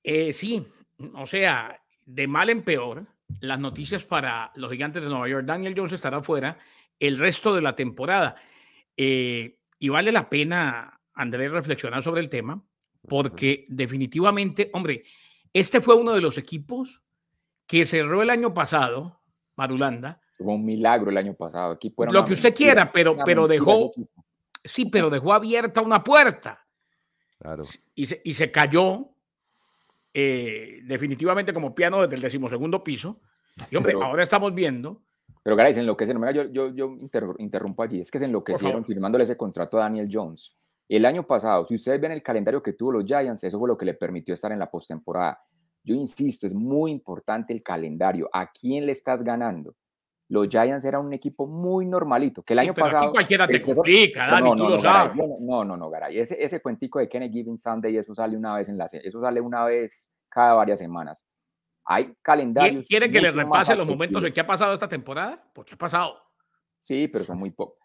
Eh, 0.04 0.32
sí, 0.32 0.66
o 1.14 1.26
sea, 1.26 1.80
de 2.06 2.26
mal 2.26 2.50
en 2.50 2.62
peor, 2.62 3.06
las 3.40 3.58
noticias 3.58 4.04
para 4.04 4.52
los 4.54 4.70
gigantes 4.70 5.02
de 5.02 5.08
Nueva 5.08 5.28
York. 5.28 5.44
Daniel 5.44 5.74
Jones 5.76 5.92
estará 5.92 6.22
fuera 6.22 6.58
el 7.00 7.18
resto 7.18 7.54
de 7.54 7.62
la 7.62 7.74
temporada. 7.74 8.36
Eh, 8.96 9.58
y 9.78 9.88
vale 9.88 10.12
la 10.12 10.28
pena, 10.28 11.00
Andrés, 11.14 11.50
reflexionar 11.50 12.02
sobre 12.02 12.20
el 12.20 12.28
tema, 12.28 12.62
porque 13.08 13.64
definitivamente, 13.68 14.70
hombre, 14.72 15.02
este 15.52 15.80
fue 15.80 15.96
uno 15.96 16.12
de 16.12 16.20
los 16.20 16.38
equipos 16.38 17.02
que 17.66 17.84
cerró 17.84 18.22
el 18.22 18.30
año 18.30 18.54
pasado, 18.54 19.20
Marulanda. 19.56 20.20
Fue 20.38 20.54
un 20.54 20.64
milagro 20.64 21.10
el 21.10 21.16
año 21.16 21.34
pasado. 21.34 21.78
lo 22.10 22.24
que 22.24 22.32
usted 22.32 22.54
quiera, 22.54 22.92
pero, 22.92 23.16
pero 23.24 23.48
dejó, 23.48 23.90
Sí, 24.64 24.86
pero 24.86 25.10
dejó 25.10 25.32
abierta 25.32 25.80
una 25.80 26.02
puerta. 26.02 26.66
Claro. 27.38 27.64
Y 27.94 28.06
se, 28.06 28.20
y 28.24 28.34
se 28.34 28.52
cayó 28.52 29.12
eh, 30.14 30.80
definitivamente 30.84 31.52
como 31.52 31.74
piano 31.74 32.02
desde 32.02 32.16
el 32.16 32.22
decimosegundo 32.22 32.84
piso. 32.84 33.20
Y 33.70 33.76
hombre, 33.76 33.94
ahora 33.94 34.22
estamos 34.22 34.54
viendo. 34.54 35.02
Pero 35.42 35.56
Garay, 35.56 35.74
se 35.74 35.80
enloquecieron. 35.80 36.32
Yo, 36.32 36.44
yo, 36.44 36.74
yo 36.74 36.96
interrumpo 37.38 37.82
allí. 37.82 38.00
Es 38.00 38.10
que 38.10 38.18
se 38.18 38.26
enloquecieron 38.26 38.84
firmándole 38.84 39.24
ese 39.24 39.36
contrato 39.36 39.78
a 39.78 39.82
Daniel 39.82 40.08
Jones. 40.10 40.52
El 40.88 41.06
año 41.06 41.26
pasado, 41.26 41.66
si 41.66 41.74
ustedes 41.74 42.00
ven 42.00 42.12
el 42.12 42.22
calendario 42.22 42.62
que 42.62 42.74
tuvo 42.74 42.92
los 42.92 43.04
Giants, 43.04 43.42
eso 43.44 43.58
fue 43.58 43.68
lo 43.68 43.78
que 43.78 43.86
le 43.86 43.94
permitió 43.94 44.34
estar 44.34 44.52
en 44.52 44.58
la 44.58 44.70
postemporada. 44.70 45.40
Yo 45.82 45.94
insisto, 45.94 46.46
es 46.46 46.54
muy 46.54 46.90
importante 46.90 47.52
el 47.52 47.62
calendario. 47.62 48.28
¿A 48.32 48.52
quién 48.52 48.86
le 48.86 48.92
estás 48.92 49.22
ganando? 49.22 49.74
Los 50.32 50.48
Giants 50.48 50.82
eran 50.86 51.04
un 51.04 51.12
equipo 51.12 51.46
muy 51.46 51.84
normalito, 51.84 52.42
que 52.42 52.54
el 52.54 52.60
año 52.60 52.72
pasado... 52.72 53.02
Aquí 53.04 53.12
cualquiera 53.12 53.46
te 53.46 53.60
complica, 53.60 54.28
Dani, 54.28 54.48
no, 54.48 54.56
tú 54.56 54.66
lo 54.66 54.78
sabes. 54.78 55.14
no, 55.14 55.62
no, 55.62 55.76
no, 55.76 55.90
Garay, 55.90 56.18
ese, 56.18 56.42
ese 56.42 56.62
cuentico 56.62 57.00
de 57.00 57.08
Kenny 57.08 57.28
Giving 57.30 57.58
Sunday, 57.58 57.94
eso 57.98 58.14
sale 58.14 58.34
una 58.34 58.54
vez 58.54 58.66
en 58.70 58.78
la 58.78 58.86
eso 58.86 59.20
sale 59.20 59.42
una 59.42 59.64
vez 59.64 60.08
cada 60.30 60.54
varias 60.54 60.78
semanas. 60.78 61.22
Hay 61.84 62.14
calendarios... 62.22 62.86
¿Quiere 62.88 63.10
que 63.10 63.20
le 63.20 63.30
repase 63.30 63.76
los 63.76 63.86
momentos 63.86 64.24
en 64.24 64.32
que 64.32 64.40
ha 64.40 64.46
pasado 64.46 64.72
esta 64.72 64.88
temporada? 64.88 65.38
Porque 65.52 65.74
ha 65.74 65.76
pasado. 65.76 66.18
Sí, 66.80 67.08
pero 67.08 67.24
son 67.24 67.38
muy 67.38 67.50
pocos. 67.50 67.76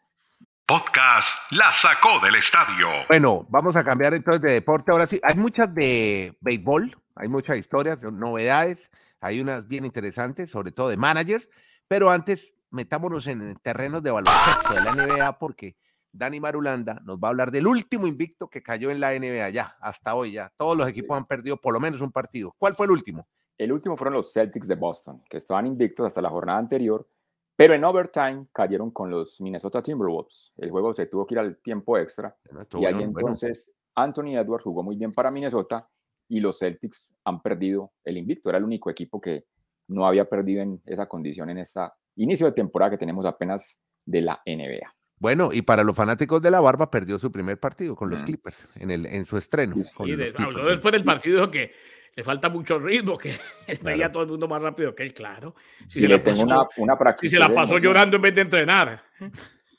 Podcast 0.66 1.28
La 1.52 1.74
Sacó 1.74 2.22
del 2.24 2.36
Estadio. 2.36 2.88
Bueno, 3.10 3.46
vamos 3.50 3.76
a 3.76 3.84
cambiar 3.84 4.14
entonces 4.14 4.42
de 4.42 4.54
deporte. 4.54 4.92
Ahora 4.94 5.06
sí, 5.06 5.20
hay 5.22 5.36
muchas 5.36 5.74
de 5.76 6.38
béisbol, 6.40 6.96
hay 7.16 7.28
muchas 7.28 7.58
historias, 7.58 8.02
novedades. 8.02 8.90
Hay 9.20 9.42
unas 9.42 9.68
bien 9.68 9.84
interesantes, 9.84 10.50
sobre 10.50 10.72
todo 10.72 10.88
de 10.90 10.98
managers, 10.98 11.50
pero 11.88 12.10
antes 12.10 12.54
metámonos 12.70 13.28
en 13.28 13.56
terrenos 13.58 14.04
de 14.04 14.12
baloncesto 14.12 14.74
de 14.74 14.82
la 14.82 14.94
NBA 14.94 15.40
porque 15.40 15.76
Dani 16.12 16.40
Marulanda 16.40 17.00
nos 17.06 17.18
va 17.18 17.30
a 17.30 17.32
hablar 17.32 17.52
del 17.52 17.68
último 17.68 18.08
invicto 18.08 18.50
que 18.50 18.64
cayó 18.64 18.90
en 18.90 19.00
la 19.00 19.18
NBA 19.18 19.50
ya, 19.50 19.78
hasta 19.80 20.16
hoy 20.16 20.34
ya. 20.34 20.52
Todos 20.58 20.76
los 20.76 20.88
equipos 20.88 21.18
han 21.18 21.26
perdido 21.26 21.58
por 21.58 21.74
lo 21.74 21.80
menos 21.80 22.02
un 22.02 22.12
partido. 22.12 22.54
¿Cuál 22.58 22.76
fue 22.76 22.86
el 22.86 22.92
último? 22.92 23.28
El 23.58 23.72
último 23.72 23.98
fueron 23.98 24.14
los 24.14 24.34
Celtics 24.34 24.68
de 24.68 24.76
Boston, 24.76 25.24
que 25.30 25.38
estaban 25.38 25.66
invictos 25.66 26.06
hasta 26.06 26.22
la 26.22 26.30
jornada 26.30 26.60
anterior, 26.60 27.08
pero 27.56 27.74
en 27.74 27.84
overtime 27.84 28.48
cayeron 28.54 28.92
con 28.92 29.10
los 29.10 29.42
Minnesota 29.42 29.82
Timberwolves. 29.82 30.54
El 30.58 30.70
juego 30.70 30.94
se 30.94 31.08
tuvo 31.08 31.26
que 31.26 31.36
ir 31.36 31.40
al 31.40 31.58
tiempo 31.58 31.98
extra. 31.98 32.36
y 32.80 32.86
ahí 32.86 33.02
entonces 33.02 33.74
Anthony 33.96 34.38
Edwards 34.38 34.64
jugó 34.64 34.84
muy 34.84 34.96
bien 34.96 35.12
para 35.12 35.32
Minnesota 35.32 35.90
y 36.30 36.40
los 36.40 36.60
Celtics 36.60 37.16
han 37.24 37.42
perdido 37.42 37.94
el 38.04 38.18
invicto. 38.18 38.50
Era 38.50 38.60
el 38.60 38.64
único 38.64 38.92
equipo 38.92 39.20
que 39.20 39.46
no 39.88 40.06
había 40.06 40.26
perdido 40.26 40.62
en 40.62 40.82
esa 40.86 41.08
condición 41.08 41.50
en 41.50 41.60
este 41.60 41.82
inicio 42.16 42.46
de 42.48 42.52
temporada 42.52 42.92
que 42.92 42.98
tenemos 42.98 43.26
apenas 43.26 43.78
de 44.06 44.22
la 44.22 44.42
NBA. 44.46 44.94
Bueno, 45.20 45.50
y 45.52 45.64
para 45.64 45.84
los 45.84 45.96
fanáticos 45.96 46.42
de 46.42 46.52
la 46.52 46.62
barba, 46.62 46.92
perdió 46.92 47.18
su 47.18 47.32
primer 47.32 47.60
partido 47.60 47.96
con 47.96 48.10
los 48.10 48.22
Clippers 48.22 48.68
en, 48.76 48.92
el, 48.92 49.06
en 49.08 49.26
su 49.26 49.38
estreno. 49.38 49.76
Y 50.06 50.16
después 50.16 50.92
del 50.92 51.04
partido 51.04 51.38
dijo 51.38 51.52
que 51.52 51.72
le 52.16 52.24
falta 52.24 52.50
mucho 52.50 52.78
ritmo, 52.78 53.18
que 53.18 53.32
él 53.68 53.80
veía 53.82 54.08
a 54.08 54.12
todo 54.12 54.24
el 54.24 54.30
mundo 54.30 54.48
más 54.48 54.62
rápido 54.62 54.94
que 54.94 55.04
él, 55.04 55.14
claro. 55.14 55.56
Si 55.88 56.02
se, 56.02 56.08
la 56.08 56.22
pasó, 56.22 56.44
una, 56.44 56.68
una 56.78 57.16
si 57.18 57.30
se 57.30 57.40
la 57.40 57.54
pasó 57.54 57.80
llorando 57.80 58.18
en 58.18 58.22
vez 58.22 58.36
de 58.36 58.42
entrenar. 58.42 59.04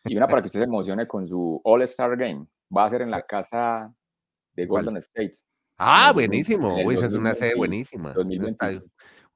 Y 0.05 0.17
una 0.17 0.27
para 0.27 0.43
que 0.43 0.47
usted 0.47 0.61
se 0.61 0.65
emocione 0.65 1.07
con 1.07 1.27
su 1.27 1.61
All-Star 1.65 2.17
Game. 2.17 2.47
Va 2.77 2.87
a 2.87 2.91
ser 2.91 3.03
en 3.03 3.11
la 3.11 3.23
casa 3.23 3.93
de 4.55 4.67
Golden 4.67 4.97
State. 4.99 5.33
Ah, 5.79 6.11
buenísimo. 6.13 6.77
Uy, 6.85 6.95
esa 6.95 7.07
es 7.07 7.13
una 7.13 7.35
sede 7.35 7.55
buenísima. 7.55 8.15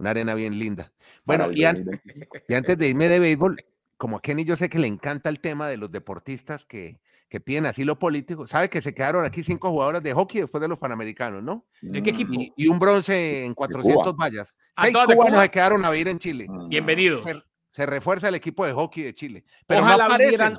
Una 0.02 0.10
arena 0.10 0.34
bien 0.34 0.58
linda. 0.58 0.90
Bueno, 1.24 1.52
y, 1.52 1.60
y, 1.60 1.64
antes 1.64 2.76
de 2.76 2.88
irme 2.88 3.08
de 3.08 3.20
béisbol, 3.20 3.64
como 3.96 4.16
a 4.16 4.20
Kenny 4.20 4.44
yo 4.44 4.56
sé 4.56 4.68
que 4.68 4.80
le 4.80 4.88
encanta 4.88 5.30
el 5.30 5.38
tema 5.38 5.68
de 5.68 5.76
los 5.76 5.92
deportistas 5.92 6.66
que, 6.66 6.98
que 7.28 7.38
piden 7.38 7.66
asilo 7.66 7.96
político. 8.00 8.48
¿Sabe 8.48 8.68
que 8.68 8.82
se 8.82 8.92
quedaron 8.92 9.24
aquí 9.24 9.44
cinco 9.44 9.70
jugadoras 9.70 10.02
de 10.02 10.12
hockey 10.12 10.40
después 10.40 10.60
de 10.60 10.66
los 10.66 10.80
Panamericanos, 10.80 11.40
no? 11.40 11.66
¿De 11.80 12.02
qué 12.02 12.10
equipo? 12.10 12.32
Y, 12.34 12.66
un 12.66 12.80
bronce 12.80 13.44
en 13.44 13.54
400 13.54 14.16
vallas. 14.16 14.52
Ah, 14.74 14.86
Seis 14.86 14.96
cubanos 15.06 15.38
se 15.38 15.50
quedaron 15.50 15.84
a 15.84 15.90
vivir 15.90 16.08
en 16.08 16.18
Chile. 16.18 16.46
Mm. 16.48 16.68
Bienvenidos. 16.68 17.24
Se, 17.70 17.86
refuerza 17.86 18.28
el 18.28 18.34
equipo 18.34 18.66
de 18.66 18.72
hockey 18.72 19.04
de 19.04 19.14
Chile. 19.14 19.44
Pero 19.68 19.82
ojalá, 19.82 20.08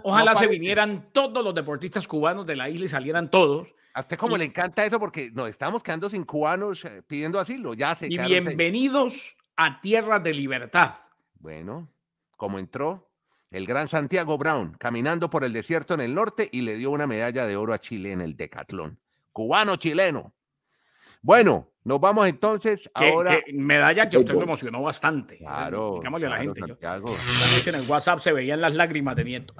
ojalá 0.03 0.35
se 0.35 0.47
vinieran 0.47 1.09
todos 1.11 1.43
los 1.43 1.53
deportistas 1.53 2.07
cubanos 2.07 2.45
de 2.47 2.55
la 2.55 2.69
isla 2.69 2.85
y 2.85 2.89
salieran 2.89 3.29
todos. 3.29 3.75
A 3.95 3.99
usted 3.99 4.17
como 4.17 4.37
le 4.37 4.45
encanta 4.45 4.83
eso 4.83 4.99
porque 4.99 5.29
nos 5.31 5.49
estamos 5.49 5.83
quedando 5.83 6.09
sin 6.09 6.23
cubanos 6.23 6.83
eh, 6.85 7.03
pidiendo 7.05 7.39
asilo. 7.39 7.75
Ya 7.75 7.95
se 7.95 8.07
y 8.07 8.17
bienvenidos 8.17 9.37
a 9.55 9.79
tierras 9.81 10.23
de 10.23 10.33
libertad. 10.33 10.95
Bueno, 11.35 11.93
como 12.35 12.57
entró 12.57 13.11
el 13.51 13.67
gran 13.67 13.87
Santiago 13.87 14.35
Brown, 14.39 14.75
caminando 14.79 15.29
por 15.29 15.43
el 15.43 15.53
desierto 15.53 15.93
en 15.93 16.01
el 16.01 16.15
norte 16.15 16.49
y 16.51 16.61
le 16.61 16.75
dio 16.75 16.89
una 16.89 17.05
medalla 17.05 17.45
de 17.45 17.55
oro 17.55 17.71
a 17.71 17.79
Chile 17.79 18.11
en 18.11 18.21
el 18.21 18.35
decatlón. 18.35 18.99
Cubano-chileno. 19.31 20.33
Bueno, 21.21 21.71
nos 21.83 21.99
vamos 21.99 22.27
entonces 22.27 22.89
ahora. 22.95 23.39
medalla 23.53 24.09
que 24.09 24.17
usted 24.17 24.33
lo 24.33 24.41
emocionó 24.41 24.81
bastante. 24.81 25.37
Claro. 25.37 25.97
Digámosle 25.99 26.27
a 26.27 26.29
la 26.31 26.37
gente. 26.39 26.61
en 26.61 27.75
el 27.75 27.87
WhatsApp 27.87 28.19
se 28.19 28.31
veían 28.31 28.59
las 28.59 28.73
lágrimas 28.73 29.15
de 29.15 29.23
Nieto. 29.23 29.53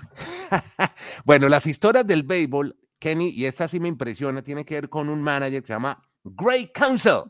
bueno, 1.23 1.47
las 1.49 1.67
historias 1.67 2.07
del 2.07 2.23
béisbol, 2.23 2.75
Kenny, 3.03 3.31
y 3.31 3.47
esta 3.47 3.67
sí 3.67 3.81
me 3.81 3.89
impresiona, 3.89 4.41
tiene 4.41 4.63
que 4.63 4.75
ver 4.75 4.87
con 4.87 5.09
un 5.09 5.21
manager 5.21 5.61
que 5.61 5.67
se 5.67 5.73
llama 5.73 6.01
Great 6.23 6.71
Council, 6.71 7.23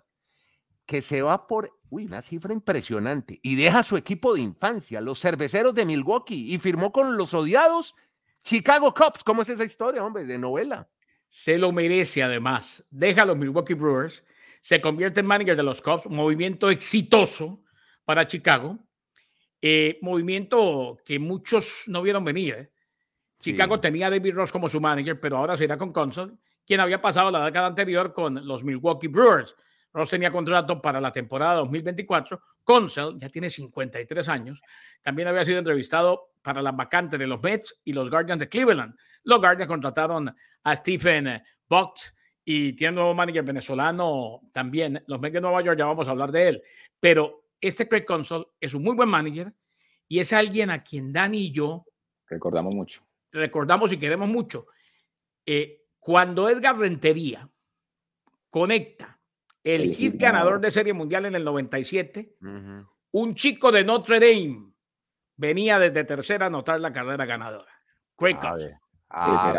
que 0.86 1.02
se 1.02 1.24
va 1.24 1.48
por 1.48 1.80
Uy, 1.90 2.06
una 2.06 2.22
cifra 2.22 2.54
impresionante. 2.54 3.40
Y 3.42 3.56
deja 3.56 3.82
su 3.82 3.98
equipo 3.98 4.36
de 4.36 4.42
infancia, 4.42 5.02
los 5.02 5.20
cerveceros 5.20 5.74
de 5.74 5.88
Milwaukee, 5.88 6.54
y 6.54 6.60
firmó 6.60 6.92
con 6.92 7.18
los 7.18 7.34
odiados 7.34 7.96
Chicago 8.44 8.94
Cubs. 8.94 9.24
¿Cómo 9.26 9.42
es 9.42 9.50
esa 9.50 9.64
historia, 9.64 10.06
hombre? 10.06 10.26
De 10.26 10.38
novela. 10.38 10.88
Se 11.30 11.58
lo 11.58 11.72
merece, 11.72 12.22
además. 12.22 12.84
Deja 12.92 13.24
a 13.24 13.26
los 13.26 13.38
Milwaukee 13.38 13.74
Brewers, 13.74 14.24
se 14.62 14.80
convierte 14.80 15.22
en 15.22 15.26
manager 15.26 15.56
de 15.56 15.64
los 15.64 15.82
Cubs, 15.82 16.06
movimiento 16.06 16.70
exitoso 16.70 17.64
para 18.06 18.28
Chicago. 18.28 18.78
Eh, 19.60 19.98
movimiento 20.04 20.98
que 21.04 21.18
muchos 21.18 21.86
no 21.88 22.04
vieron 22.04 22.24
venir. 22.24 22.54
¿eh? 22.54 22.73
Chicago 23.44 23.78
tenía 23.82 24.08
a 24.08 24.10
David 24.10 24.36
Ross 24.36 24.54
como 24.54 24.70
su 24.70 24.80
manager, 24.80 25.20
pero 25.20 25.36
ahora 25.36 25.58
se 25.58 25.66
irá 25.66 25.78
con 25.78 25.92
Consol, 25.92 26.40
quien 26.66 26.80
había 26.80 27.02
pasado 27.02 27.30
la 27.30 27.44
década 27.44 27.68
anterior 27.68 28.14
con 28.14 28.48
los 28.48 28.64
Milwaukee 28.64 29.10
Brewers. 29.10 29.54
Ross 29.92 30.10
tenía 30.10 30.32
contrato 30.32 30.82
para 30.82 31.02
la 31.02 31.12
temporada 31.12 31.56
2024. 31.56 32.42
Consell 32.64 33.18
ya 33.18 33.28
tiene 33.28 33.50
53 33.50 34.30
años. 34.30 34.62
También 35.02 35.28
había 35.28 35.44
sido 35.44 35.60
entrevistado 35.60 36.32
para 36.42 36.62
las 36.62 36.74
vacantes 36.74 37.20
de 37.20 37.28
los 37.28 37.44
Mets 37.44 37.82
y 37.84 37.92
los 37.92 38.10
Guardians 38.10 38.40
de 38.40 38.48
Cleveland. 38.48 38.96
Los 39.24 39.40
Guardians 39.40 39.68
contrataron 39.68 40.34
a 40.64 40.76
Stephen 40.78 41.44
Buck 41.68 41.98
y 42.46 42.74
tiene 42.74 42.92
un 42.92 42.96
nuevo 42.96 43.14
manager 43.14 43.44
venezolano 43.44 44.40
también. 44.54 45.04
Los 45.08 45.20
Mets 45.20 45.34
de 45.34 45.42
Nueva 45.42 45.62
York, 45.62 45.78
ya 45.78 45.86
vamos 45.86 46.08
a 46.08 46.12
hablar 46.12 46.32
de 46.32 46.48
él. 46.48 46.64
Pero 46.98 47.50
este 47.60 47.90
Craig 47.90 48.06
Consell 48.06 48.46
es 48.58 48.74
un 48.74 48.84
muy 48.84 48.96
buen 48.96 49.10
manager 49.10 49.54
y 50.08 50.20
es 50.20 50.32
alguien 50.32 50.70
a 50.70 50.82
quien 50.82 51.12
Dani 51.12 51.48
y 51.48 51.52
yo 51.52 51.86
recordamos 52.28 52.74
mucho. 52.74 53.02
Recordamos 53.34 53.92
y 53.92 53.98
queremos 53.98 54.30
mucho. 54.30 54.68
Eh, 55.46 55.82
cuando 56.00 56.50
Edgar 56.50 56.78
Rentería 56.78 57.50
conecta 58.50 59.20
el 59.64 59.94
hit 59.94 60.16
ganador 60.16 60.60
de 60.60 60.72
Serie 60.72 60.94
Mundial 60.94 61.26
en 61.26 61.36
el 61.36 61.44
97, 61.44 62.38
un 63.12 63.36
chico 63.36 63.72
de 63.72 63.84
Notre 63.84 64.20
Dame 64.20 64.74
venía 65.36 65.80
desde 65.80 66.04
tercera 66.04 66.46
a 66.46 66.48
anotar 66.48 66.80
la 66.80 66.94
carrera 66.94 67.26
ganadora. 67.26 67.72
Craig 68.16 68.38
ah, 68.42 69.54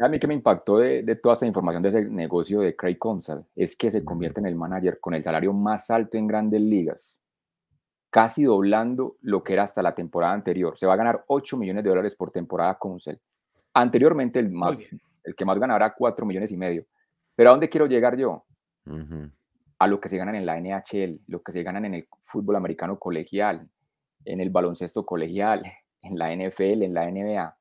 a 0.00 0.08
mí 0.08 0.18
que 0.18 0.26
me 0.26 0.34
impactó 0.34 0.78
de, 0.78 1.16
toda 1.22 1.36
esa 1.36 1.46
información 1.46 1.82
de 1.82 1.88
ese 1.88 2.04
negocio 2.04 2.60
de 2.60 2.76
Craig 2.76 2.98
Consell 2.98 3.44
es 3.56 3.76
que 3.76 3.90
se 3.90 4.04
convierte 4.04 4.40
en 4.40 4.46
el 4.46 4.54
manager 4.54 5.00
con 5.00 5.14
el 5.14 5.24
salario 5.24 5.52
más 5.52 5.90
alto 5.90 6.18
en 6.18 6.26
grandes 6.26 6.60
ligas, 6.60 7.18
casi 8.14 8.44
doblando 8.44 9.16
lo 9.22 9.42
que 9.42 9.54
era 9.54 9.64
hasta 9.64 9.82
la 9.82 9.92
temporada 9.92 10.34
anterior. 10.34 10.78
Se 10.78 10.86
va 10.86 10.92
a 10.92 10.96
ganar 10.96 11.24
8 11.26 11.56
millones 11.56 11.82
de 11.82 11.90
dólares 11.90 12.14
por 12.14 12.30
temporada 12.30 12.78
Consell. 12.78 13.18
Anteriormente 13.72 14.38
el, 14.38 14.52
más, 14.52 14.78
el 15.24 15.34
que 15.34 15.44
más 15.44 15.58
ganará 15.58 15.92
4 15.92 16.24
millones 16.24 16.52
y 16.52 16.56
medio. 16.56 16.84
Pero 17.34 17.50
¿a 17.50 17.52
dónde 17.54 17.68
quiero 17.68 17.86
llegar 17.86 18.16
yo? 18.16 18.44
A 19.80 19.88
lo 19.88 20.00
que 20.00 20.08
se 20.08 20.16
ganan 20.16 20.36
en 20.36 20.46
la 20.46 20.60
NHL, 20.60 21.22
lo 21.26 21.42
que 21.42 21.50
se 21.50 21.64
ganan 21.64 21.86
en 21.86 21.94
el 21.94 22.08
fútbol 22.22 22.54
americano 22.54 23.00
colegial, 23.00 23.68
en 24.24 24.40
el 24.40 24.50
baloncesto 24.50 25.04
colegial, 25.04 25.64
en 26.02 26.16
la 26.16 26.32
NFL, 26.32 26.84
en 26.84 26.94
la 26.94 27.10
NBA. 27.10 27.56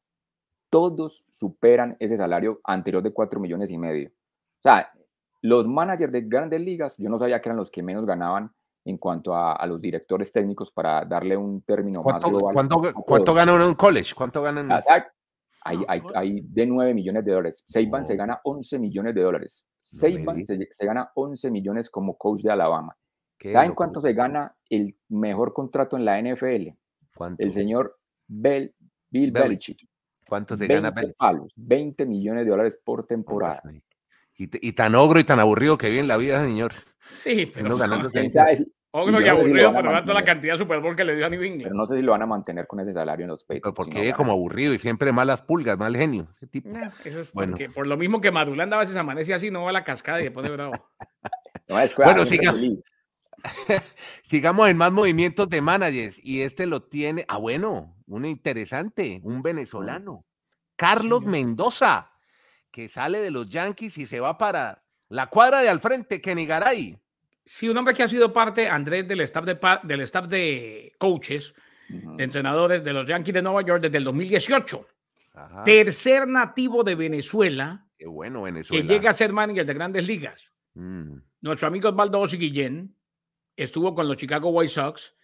Todos 0.70 1.26
superan 1.32 1.98
ese 2.00 2.16
salario 2.16 2.62
anterior 2.64 3.02
de 3.02 3.12
4 3.12 3.40
millones 3.40 3.72
y 3.72 3.80
medio. 3.80 4.10
O 4.10 4.62
sea, 4.62 4.92
los 5.42 5.68
managers 5.68 6.14
de 6.14 6.22
grandes 6.22 6.62
ligas, 6.62 6.96
yo 7.00 7.10
no 7.10 7.18
sabía 7.18 7.42
que 7.42 7.50
eran 7.50 7.58
los 7.58 7.72
que 7.72 7.82
menos 7.82 8.06
ganaban 8.06 8.52
en 8.86 8.98
cuanto 8.98 9.36
a, 9.36 9.66
los 9.66 9.80
directores 9.80 10.32
técnicos 10.32 10.72
para 10.72 11.06
darle 11.06 11.38
un 11.38 11.62
término 11.62 12.04
más 12.04 12.22
global. 12.24 12.54
¿Cuánto, 12.54 12.82
cuánto 13.06 13.34
gana 13.34 13.54
uno 13.54 13.64
en 13.64 13.70
un 13.70 13.76
college? 13.76 14.14
¿Cuánto 14.14 14.42
ganan? 14.42 14.70
Hay, 15.66 15.80
hay, 15.88 16.02
hay, 16.14 16.42
de 16.42 16.66
9 16.66 16.94
millones 16.94 17.24
de 17.24 17.32
dólares. 17.32 17.64
Seiban 17.68 18.06
se 18.06 18.18
gana 18.18 18.42
11 18.44 18.80
millones 18.80 19.16
de 19.16 19.22
dólares. 19.22 19.66
Seiban 19.82 20.44
se, 20.44 20.68
se, 20.70 20.86
gana 20.86 21.10
11 21.16 21.50
millones 21.52 21.90
como 21.90 22.18
coach 22.18 22.42
de 22.42 22.52
Alabama. 22.52 22.96
¿Saben 23.52 23.74
cuánto 23.74 24.00
se 24.02 24.14
gana 24.14 24.56
el 24.70 24.96
mejor 25.10 25.54
contrato 25.54 25.98
en 25.98 26.06
la 26.06 26.22
NFL? 26.22 26.70
El 27.38 27.52
señor 27.52 27.98
Bill 28.28 28.74
Belichick. 29.10 29.88
¿Cuánto 30.28 30.56
se 30.56 30.68
gana? 30.68 30.94
Palos, 31.18 31.54
20 31.56 32.06
millones 32.06 32.46
de 32.46 32.52
dólares 32.52 32.80
por 32.84 33.06
temporada. 33.06 33.62
Y, 34.36 34.50
y, 34.68 34.74
tan 34.74 34.96
ogro 34.96 35.20
y 35.20 35.24
tan 35.24 35.40
aburrido 35.40 35.78
que 35.78 35.90
vive 35.90 36.00
en 36.00 36.08
la 36.08 36.18
vida, 36.18 36.44
señor. 36.44 36.74
Sí, 37.10 37.52
pero 37.54 37.70
no, 37.70 37.78
ganando 37.78 38.10
Ogro 38.96 39.20
y 39.20 39.28
aburrido, 39.28 39.74
pero 39.74 39.92
tanto 39.92 40.14
la 40.14 40.24
cantidad 40.24 40.54
de 40.54 40.60
Super 40.60 40.80
Bowl 40.80 40.96
que 40.96 41.04
le 41.04 41.16
dio 41.16 41.26
a 41.26 41.30
New 41.30 41.42
England. 41.42 41.64
Pero 41.64 41.74
no 41.74 41.88
sé 41.88 41.96
si 41.96 42.04
lo 42.04 42.12
van 42.12 42.22
a 42.22 42.28
mantener 42.28 42.68
con 42.68 42.80
ese 42.80 42.94
salario 42.94 43.24
en 43.24 43.32
los 43.32 43.44
Patriots. 43.44 43.76
Porque 43.76 44.10
es 44.10 44.14
como 44.14 44.34
aburrido 44.34 44.72
y 44.72 44.78
siempre 44.78 45.12
malas 45.12 45.42
pulgas, 45.42 45.80
mal 45.80 45.98
genio. 45.98 46.28
Ese 46.36 46.46
tipo. 46.46 46.70
eso 47.04 47.22
es 47.22 47.34
bueno. 47.34 47.54
porque, 47.54 47.72
por 47.72 47.88
lo 47.88 47.98
mismo 47.98 48.22
que 48.22 48.30
Madulanda 48.30 48.78
a 48.78 48.82
veces 48.82 48.96
amanece 48.96 49.34
así, 49.34 49.50
no 49.50 49.64
va 49.64 49.72
a 49.72 49.74
la 49.74 49.84
cascada 49.84 50.22
y 50.22 50.26
después 50.26 50.48
de 50.48 50.54
bravo. 50.54 50.74
bueno, 51.98 52.24
sigamos 54.28 54.70
en 54.70 54.78
más 54.78 54.92
movimientos 54.92 55.50
de 55.50 55.60
managers. 55.60 56.24
Y 56.24 56.42
este 56.42 56.68
lo 56.68 56.84
tiene, 56.84 57.26
ah, 57.28 57.38
bueno, 57.38 57.98
uno 58.06 58.28
interesante, 58.28 59.22
un 59.24 59.42
venezolano. 59.42 60.24
Carlos 60.76 61.24
Mendoza, 61.24 62.12
que 62.70 62.90
sale 62.90 63.22
de 63.22 63.32
los 63.32 63.50
Yankees 63.50 63.98
y 63.98 64.06
se 64.06 64.20
va 64.20 64.38
para 64.38 64.83
la 65.10 65.28
cuadra 65.28 65.62
de 65.62 65.70
al 65.70 65.80
frente, 65.80 66.22
Kenny 66.22 66.46
Garay. 66.46 66.98
Sí, 67.46 67.68
un 67.68 67.78
hombre 67.78 67.94
que 67.94 68.04
ha 68.04 68.08
sido 68.08 68.32
parte, 68.32 68.68
Andrés, 68.68 69.08
del 69.08 69.22
staff 69.22 69.46
de, 69.46 69.60
del 69.84 70.02
staff 70.02 70.28
de 70.28 70.94
coaches, 70.98 71.54
de 71.90 72.24
entrenadores 72.24 72.84
de 72.84 72.94
los 72.94 73.08
Yankees 73.08 73.34
de 73.34 73.42
Nueva 73.42 73.62
York 73.62 73.82
desde 73.82 73.98
el 73.98 74.06
2018. 74.06 74.88
Tercer 75.66 76.28
nativo 76.28 76.84
de 76.84 76.96
Venezuela. 76.96 77.86
Qué 77.98 78.08
bueno, 78.08 78.44
Venezuela. 78.44 78.82
Que 78.82 78.88
llega 78.88 79.10
a 79.10 79.14
ser 79.14 79.34
manager 79.34 79.66
de 79.66 79.74
grandes 79.74 80.08
ligas. 80.08 80.42
Mm. 80.76 81.18
Nuestro 81.42 81.68
amigo 81.68 81.90
Osvaldo 81.90 82.26
Guillén 82.26 82.96
estuvo 83.56 83.94
con 83.94 84.08
los 84.08 84.18
Chicago 84.18 84.50
White 84.50 84.74
Sox, 84.74 85.16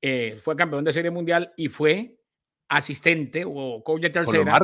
eh, 0.00 0.38
fue 0.42 0.56
campeón 0.56 0.84
de 0.84 0.92
Serie 0.92 1.10
Mundial 1.10 1.52
y 1.56 1.68
fue 1.68 2.18
asistente 2.68 3.44
o 3.46 3.82
coach 3.84 4.02
de 4.02 4.08
los 4.08 4.30
tercera 4.30 4.58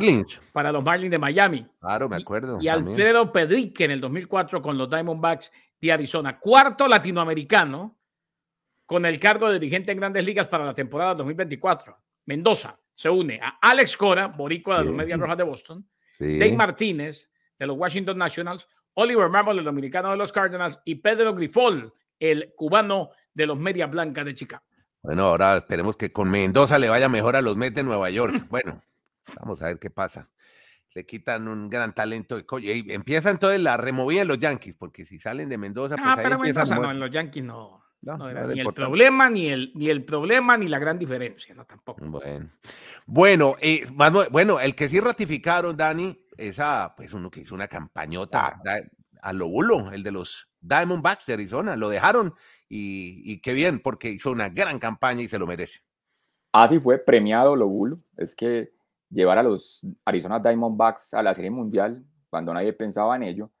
para 0.51 0.71
los 0.71 0.83
Marlins 0.83 1.11
de 1.11 1.19
Miami. 1.19 1.65
Claro, 1.79 2.09
me 2.09 2.17
acuerdo. 2.17 2.57
Y. 2.61 2.67
Alfredo 2.67 3.31
Pedrique 3.31 3.85
en 3.85 3.91
el 3.91 4.01
2004 4.01 4.61
con 4.61 4.77
los 4.77 4.89
Diamondbacks 4.89 5.51
de 5.79 5.91
Arizona. 5.91 6.39
Cuarto 6.39 6.87
latinoamericano 6.87 7.97
con 8.85 9.05
el 9.05 9.19
cargo 9.19 9.49
de 9.49 9.59
dirigente 9.59 9.91
en 9.91 9.99
grandes 9.99 10.25
ligas 10.25 10.47
para 10.47 10.65
la 10.65 10.73
temporada 10.73 11.15
2024. 11.15 11.97
Mendoza 12.25 12.79
se 12.93 13.09
une 13.09 13.39
a 13.41 13.57
Alex 13.61 13.97
Cora, 13.97 14.27
boricua 14.27 14.79
de 14.79 14.85
los. 14.85 14.93
Medias 14.93 15.19
Rojas 15.19 15.37
de 15.37 15.43
Boston, 15.43 15.87
Sí. 16.19 16.37
Dave 16.37 16.55
Martínez 16.55 17.27
de 17.57 17.65
los 17.65 17.77
Washington 17.77 18.17
Nationals, 18.17 18.67
Oliver 18.93 19.29
Marble, 19.29 19.59
el 19.59 19.65
dominicano 19.65 20.11
de 20.11 20.17
los 20.17 20.31
Cardinals, 20.31 20.79
y 20.85 20.95
Pedro 20.95 21.33
Grifol, 21.33 21.91
el 22.19 22.53
cubano 22.55 23.09
de 23.33 23.47
los 23.47 23.57
Medias 23.57 23.89
Blancas 23.89 24.25
de 24.25 24.35
Chicago. 24.35 24.63
Bueno, 25.03 25.25
ahora 25.25 25.57
esperemos 25.57 25.97
que 25.97 26.11
con 26.13 26.29
Mendoza 26.29 26.79
le 26.79 26.89
vaya 26.89 27.09
mejor 27.09 27.35
a 27.35 27.41
los 27.41 27.57
Mets 27.57 27.75
de 27.75 27.83
Nueva 27.83 28.09
York. 28.09 28.33
Bueno, 28.49 28.81
vamos 29.39 29.61
a 29.61 29.65
ver 29.65 29.79
qué 29.79 29.89
pasa. 29.89 30.29
Le 30.95 31.05
quitan 31.05 31.47
un 31.47 31.69
gran 31.69 31.93
talento. 31.93 32.35
de 32.37 32.45
coño, 32.45 32.71
y 32.71 32.85
empieza 32.91 33.29
entonces 33.31 33.59
la 33.59 33.77
removida 33.77 34.21
en 34.21 34.27
los 34.27 34.37
Yankees, 34.37 34.75
porque 34.77 35.05
si 35.05 35.19
salen 35.19 35.49
de 35.49 35.57
Mendoza, 35.57 35.95
pues 35.95 36.07
Ah, 36.07 36.13
ahí 36.17 36.23
pero 36.23 36.35
empieza 36.35 36.61
Mendoza 36.61 36.81
no, 36.81 36.91
en 36.91 36.99
los 36.99 37.11
Yankees 37.11 37.43
no, 37.43 37.83
No, 38.01 38.17
no 38.17 38.17
no 38.25 38.29
era 38.29 38.47
ni 38.47 38.59
el 38.59 38.73
problema, 38.73 39.29
ni 39.29 39.47
el, 39.49 39.71
ni 39.75 39.89
el 39.89 40.05
problema, 40.05 40.55
ni 40.55 40.67
la 40.67 40.77
gran 40.79 40.99
diferencia, 40.99 41.53
no 41.55 41.65
tampoco. 41.65 42.05
Bueno, 42.05 42.49
bueno, 43.07 43.55
eh, 43.59 43.85
Manuel- 43.93 44.29
bueno, 44.31 44.59
el 44.59 44.75
que 44.75 44.87
sí 44.87 44.99
ratificaron, 44.99 45.75
Dani, 45.75 46.17
esa, 46.37 46.93
pues 46.95 47.11
uno 47.13 47.29
que 47.31 47.41
hizo 47.41 47.55
una 47.55 47.67
campañota 47.67 48.59
da- 48.63 48.81
a 49.21 49.33
lo 49.33 49.47
bulo, 49.47 49.91
el 49.91 50.03
de 50.03 50.11
los 50.11 50.47
Diamondbacks 50.63 51.25
de 51.25 51.33
Arizona, 51.33 51.75
lo 51.75 51.89
dejaron 51.89 52.33
y, 52.69 53.21
y 53.31 53.41
qué 53.41 53.53
bien, 53.53 53.79
porque 53.79 54.09
hizo 54.09 54.31
una 54.31 54.49
gran 54.49 54.79
campaña 54.79 55.21
y 55.21 55.27
se 55.27 55.37
lo 55.37 55.45
merece. 55.45 55.81
Así 56.51 56.79
fue 56.79 56.99
premiado 56.99 57.55
lo 57.55 57.67
bulo. 57.67 57.99
Es 58.17 58.35
que 58.35 58.71
llevar 59.09 59.37
a 59.37 59.43
los 59.43 59.81
Arizona 60.05 60.39
Diamondbacks 60.39 61.13
a 61.13 61.23
la 61.23 61.33
Serie 61.33 61.51
Mundial, 61.51 62.03
cuando 62.29 62.53
nadie 62.53 62.73
pensaba 62.73 63.15
en 63.15 63.23
ello, 63.23 63.51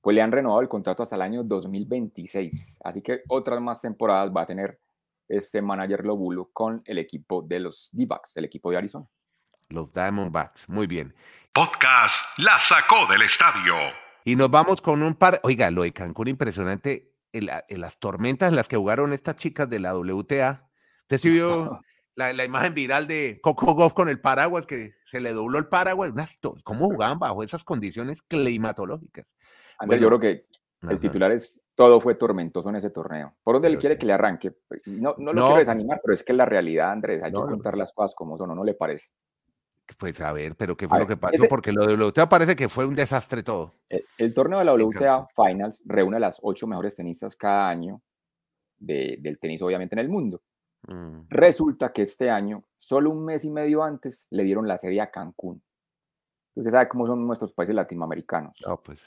pues 0.00 0.14
le 0.14 0.22
han 0.22 0.32
renovado 0.32 0.60
el 0.60 0.68
contrato 0.68 1.02
hasta 1.02 1.16
el 1.16 1.22
año 1.22 1.42
2026. 1.42 2.80
Así 2.84 3.02
que 3.02 3.22
otras 3.28 3.60
más 3.60 3.80
temporadas 3.80 4.32
va 4.34 4.42
a 4.42 4.46
tener 4.46 4.78
este 5.28 5.60
manager 5.60 6.04
Lobulo 6.04 6.50
con 6.52 6.82
el 6.84 6.98
equipo 6.98 7.42
de 7.42 7.60
los 7.60 7.90
D-Backs, 7.92 8.36
el 8.36 8.46
equipo 8.46 8.70
de 8.70 8.78
Arizona. 8.78 9.06
Los 9.68 9.92
Diamondbacks, 9.92 10.68
muy 10.68 10.86
bien. 10.86 11.14
Podcast 11.52 12.14
La 12.38 12.58
Sacó 12.58 13.06
del 13.10 13.22
Estadio. 13.22 13.74
Y 14.28 14.36
nos 14.36 14.50
vamos 14.50 14.82
con 14.82 15.02
un 15.02 15.14
par, 15.14 15.40
oiga, 15.42 15.70
lo 15.70 15.84
de 15.84 15.92
Cancún 15.94 16.28
impresionante, 16.28 17.14
en, 17.32 17.46
la- 17.46 17.64
en 17.66 17.80
las 17.80 17.98
tormentas 17.98 18.50
en 18.50 18.56
las 18.56 18.68
que 18.68 18.76
jugaron 18.76 19.14
estas 19.14 19.36
chicas 19.36 19.70
de 19.70 19.80
la 19.80 19.96
WTA. 19.96 20.68
Usted 21.04 21.16
sí 21.18 21.30
vio 21.30 21.80
la, 22.14 22.34
la 22.34 22.44
imagen 22.44 22.74
viral 22.74 23.06
de 23.06 23.40
Coco 23.42 23.72
Goff 23.72 23.94
con 23.94 24.10
el 24.10 24.20
paraguas, 24.20 24.66
que 24.66 24.90
se 25.06 25.22
le 25.22 25.32
dobló 25.32 25.56
el 25.58 25.68
paraguas. 25.68 26.12
¿Cómo 26.62 26.88
jugaban 26.90 27.18
bajo 27.18 27.42
esas 27.42 27.64
condiciones 27.64 28.20
climatológicas? 28.20 29.24
Andrés, 29.78 29.98
Bueno, 29.98 30.02
yo 30.02 30.18
creo 30.18 30.20
que 30.20 30.46
el 30.82 30.88
Ajá. 30.90 31.00
titular 31.00 31.32
es 31.32 31.62
todo 31.74 31.98
fue 31.98 32.14
tormentoso 32.14 32.68
en 32.68 32.76
ese 32.76 32.90
torneo. 32.90 33.34
¿Por 33.42 33.54
dónde 33.54 33.70
le 33.70 33.76
Pero 33.76 33.80
quiere 33.80 33.94
sí. 33.94 34.00
que 34.00 34.06
le 34.08 34.12
arranque? 34.12 34.50
Pues, 34.68 34.82
No, 34.84 35.14
no 35.16 35.32
lo 35.32 35.40
No. 35.40 35.46
quiero 35.46 35.58
desanimar, 35.60 36.02
pero 36.04 36.12
es 36.12 36.22
que 36.22 36.34
la 36.34 36.44
realidad, 36.44 36.90
Andrés. 36.90 37.22
Hay 37.22 37.32
No, 37.32 37.44
que 37.46 37.52
contar 37.52 37.78
las 37.78 37.94
cosas 37.94 38.14
como 38.14 38.36
son, 38.36 38.50
¿o 38.50 38.54
no 38.54 38.62
le 38.62 38.74
parece? 38.74 39.06
Pues 39.96 40.20
a 40.20 40.32
ver, 40.32 40.54
pero 40.56 40.76
¿qué 40.76 40.86
fue 40.86 40.96
A 40.96 41.00
lo 41.00 41.06
ver, 41.06 41.16
que 41.16 41.20
pasó? 41.20 41.34
ese- 41.36 41.48
Porque 41.48 41.72
lo 41.72 41.86
de 41.86 41.94
WTA 41.94 42.28
parece 42.28 42.54
que 42.54 42.68
fue 42.68 42.84
un 42.86 42.94
desastre 42.94 43.42
todo. 43.42 43.74
El, 43.88 44.04
el 44.18 44.34
torneo 44.34 44.58
de 44.58 44.64
la 44.66 44.74
WTA 44.74 45.28
Finals 45.34 45.80
reúne 45.86 46.16
a 46.18 46.20
las 46.20 46.38
ocho 46.42 46.66
mejores 46.66 46.96
tenistas 46.96 47.34
cada 47.36 47.68
año 47.68 48.02
de- 48.78 49.16
del 49.20 49.38
tenis, 49.38 49.62
obviamente, 49.62 49.94
en 49.94 50.00
el 50.00 50.08
mundo. 50.08 50.42
Mm, 50.86 51.22
Resulta 51.30 51.92
que 51.92 52.02
este 52.02 52.30
año, 52.30 52.64
solo 52.76 53.10
un 53.10 53.24
mes 53.24 53.44
y 53.44 53.50
medio 53.50 53.82
antes, 53.82 54.26
le 54.30 54.44
dieron 54.44 54.68
la 54.68 54.78
serie 54.78 55.00
a 55.00 55.10
Cancún. 55.10 55.62
Usted 56.54 56.70
sabe 56.70 56.88
cómo 56.88 57.06
son 57.06 57.26
nuestros 57.26 57.52
países 57.52 57.74
latinoamericanos. 57.74 58.62
No, 58.66 58.80
pues. 58.80 59.00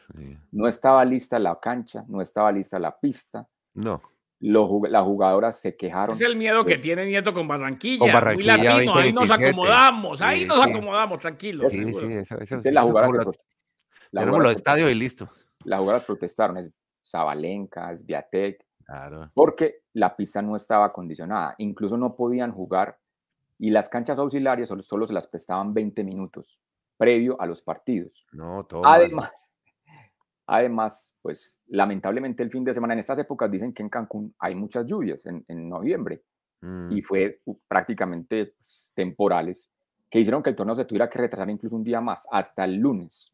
No 0.52 0.68
estaba 0.68 1.04
lista 1.06 1.38
la 1.38 1.60
cancha, 1.60 2.04
no 2.08 2.22
estaba 2.22 2.52
lista 2.52 2.80
la 2.80 2.98
pista. 2.98 3.48
no. 3.74 4.02
Los 4.44 4.70
las 4.90 5.04
jugadoras 5.04 5.60
se 5.60 5.78
quejaron. 5.78 6.16
Ese 6.16 6.24
es 6.26 6.30
el 6.32 6.36
miedo 6.36 6.66
que 6.66 6.72
Pues- 6.74 6.82
tiene 6.82 7.06
Nieto 7.06 7.32
con 7.34 7.48
Barranquilla. 7.48 8.00
Con 8.00 8.08
muy 8.08 8.14
Barranquilla 8.14 8.58
latino, 8.58 8.72
ahí 8.96 9.14
nos 9.14 9.28
2027. 9.28 9.46
acomodamos, 9.50 10.22
ahí 10.22 10.40
Sí, 10.42 10.46
nos 10.48 10.64
sí. 10.64 10.70
acomodamos, 10.72 11.20
tranquilos. 11.20 11.72
Sí, 11.72 11.78
seguro. 11.78 12.08
sí, 12.08 12.14
eso, 12.14 12.36
eso, 12.36 12.44
Entonces 12.56 12.74
las 12.74 12.84
jugadoras, 12.84 13.26
lo- 13.26 13.32
las 14.12 14.24
jugadoras 14.26 14.48
los 14.50 14.56
estadios 14.58 14.90
y 14.92 14.96
listo. 14.96 15.30
las 15.64 15.80
jugadoras 15.80 16.06
protestaron, 16.06 16.58
es 16.58 16.72
Zabalenka, 17.08 17.96
Sviatek, 17.96 18.66
Claro. 18.84 19.30
porque 19.36 19.84
la 19.94 20.16
pista 20.16 20.42
no 20.42 20.56
estaba 20.56 20.86
acondicionada. 20.86 21.54
Incluso 21.60 21.96
no 21.98 22.16
podían 22.16 22.52
jugar 22.52 22.98
y 23.60 23.70
las 23.70 23.90
canchas 23.90 24.18
auxiliares 24.18 24.68
solo, 24.68 24.82
solo 24.82 25.06
se 25.06 25.14
las 25.14 25.28
prestaban 25.28 25.72
20 25.74 26.04
minutos 26.04 26.64
previo 26.98 27.40
a 27.40 27.46
los 27.46 27.62
partidos. 27.62 28.26
No, 28.32 28.66
todo. 28.66 28.86
Además, 28.86 29.32
además, 30.48 31.11
pues 31.22 31.62
lamentablemente 31.68 32.44
el 32.44 32.50
fin 32.52 32.64
de 32.64 32.74
semana 32.74 32.94
en 32.94 33.00
estas 33.00 33.18
épocas 33.20 33.50
dicen 33.52 33.74
que 33.74 33.84
en 33.84 33.90
Cancún 33.90 34.34
hay 34.40 34.56
muchas 34.56 34.86
lluvias 34.86 35.26
en, 35.26 35.44
en 35.48 35.70
noviembre 35.70 36.22
Mm, 36.64 36.92
y 36.92 37.02
fue 37.02 37.40
uh, 37.46 37.56
prácticamente 37.68 38.54
pues, 38.56 38.92
temporales 38.94 39.68
que 40.12 40.20
hicieron 40.20 40.44
que 40.44 40.52
el 40.52 40.56
torneo 40.56 40.76
se 40.76 40.86
tuviera 40.86 41.10
que 41.10 41.18
retrasar 41.18 41.50
incluso 41.50 41.76
un 41.76 41.84
día 41.84 42.02
más, 42.02 42.28
hasta 42.32 42.64
el 42.66 42.76
lunes. 42.76 43.32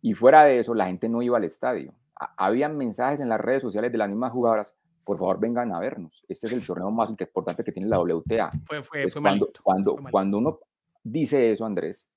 Y 0.00 0.14
fuera 0.14 0.44
de 0.44 0.58
eso, 0.60 0.72
la 0.72 0.86
gente 0.86 1.06
no 1.10 1.20
iba 1.20 1.36
al 1.36 1.44
estadio. 1.44 1.92
Ha- 2.18 2.32
Habían 2.38 2.78
mensajes 2.78 3.20
en 3.20 3.28
las 3.28 3.42
redes 3.42 3.60
sociales 3.60 3.92
de 3.92 3.98
las 3.98 4.08
mismas 4.08 4.32
jugadoras, 4.32 4.74
por 5.04 5.18
favor 5.18 5.38
vengan 5.38 5.70
a 5.72 5.80
vernos. 5.80 6.24
Este 6.30 6.46
es 6.46 6.54
el 6.54 6.64
torneo 6.66 6.90
más 6.90 7.10
importante 7.10 7.62
que 7.62 7.72
tiene 7.72 7.90
la 7.90 7.98
WTA. 8.00 8.52
Fue, 8.64 8.82
fue, 8.82 9.02
Pues 9.02 9.12
fue 9.12 9.20
cuando, 9.20 9.44
malito, 9.44 9.60
cuando, 9.62 9.90
fue 9.92 10.00
malito. 10.04 10.12
cuando 10.12 10.38
uno 10.38 10.58
dice 11.04 11.50
eso, 11.50 11.66
Andrés, 11.66 12.08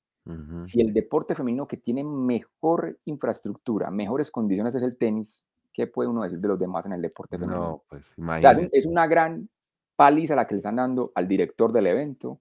si 0.57 0.81
el 0.81 0.93
deporte 0.93 1.35
femenino 1.35 1.67
que 1.67 1.77
tiene 1.77 2.03
mejor 2.03 2.97
infraestructura, 3.05 3.91
mejores 3.91 4.31
condiciones 4.31 4.73
es 4.75 4.83
el 4.83 4.97
tenis, 4.97 5.43
¿qué 5.73 5.87
puede 5.87 6.09
uno 6.09 6.23
decir 6.23 6.39
de 6.39 6.47
los 6.47 6.59
demás 6.59 6.85
en 6.85 6.93
el 6.93 7.01
deporte 7.01 7.37
femenino? 7.37 7.59
No, 7.67 7.83
pues 7.89 8.03
O 8.03 8.05
sea, 8.15 8.51
es, 8.51 8.57
un- 8.57 8.63
imagínate. 8.63 8.77
es 8.79 8.85
una 8.85 9.07
gran 9.07 9.49
paliza 9.95 10.35
la 10.35 10.47
que 10.47 10.55
le 10.55 10.59
están 10.59 10.77
dando 10.77 11.11
al 11.15 11.27
director 11.27 11.71
del 11.73 11.87
evento, 11.87 12.39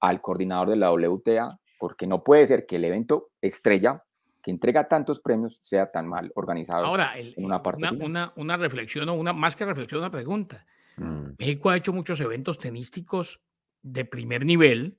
al 0.00 0.20
coordinador 0.20 0.68
de 0.70 0.76
la 0.76 0.92
WTA, 0.92 1.58
porque 1.78 2.06
no 2.06 2.22
puede 2.22 2.46
ser 2.46 2.66
que 2.66 2.76
el 2.76 2.84
evento 2.84 3.30
estrella, 3.40 4.04
que 4.42 4.50
entrega 4.50 4.86
tantos 4.88 5.20
premios, 5.20 5.58
sea 5.62 5.90
tan 5.90 6.06
mal 6.06 6.30
organizado. 6.34 6.84
Ahora, 6.84 7.18
el- 7.18 7.32
en 7.36 7.44
una 7.46 7.62
parte 7.62 7.78
una, 7.78 7.90
final. 7.90 8.06
una, 8.06 8.32
una 8.36 8.56
reflexión, 8.58 9.08
o 9.08 9.14
una, 9.14 9.32
más 9.32 9.56
que 9.56 9.64
reflexión, 9.64 10.00
una 10.00 10.10
pregunta. 10.10 10.66
Mm, 10.96 11.30
México 11.38 11.70
ha 11.70 11.76
hecho 11.76 11.92
muchos 11.92 12.20
eventos 12.20 12.58
tenísticos 12.58 13.40
de 13.82 14.04
primer 14.04 14.44
nivel 14.44 14.98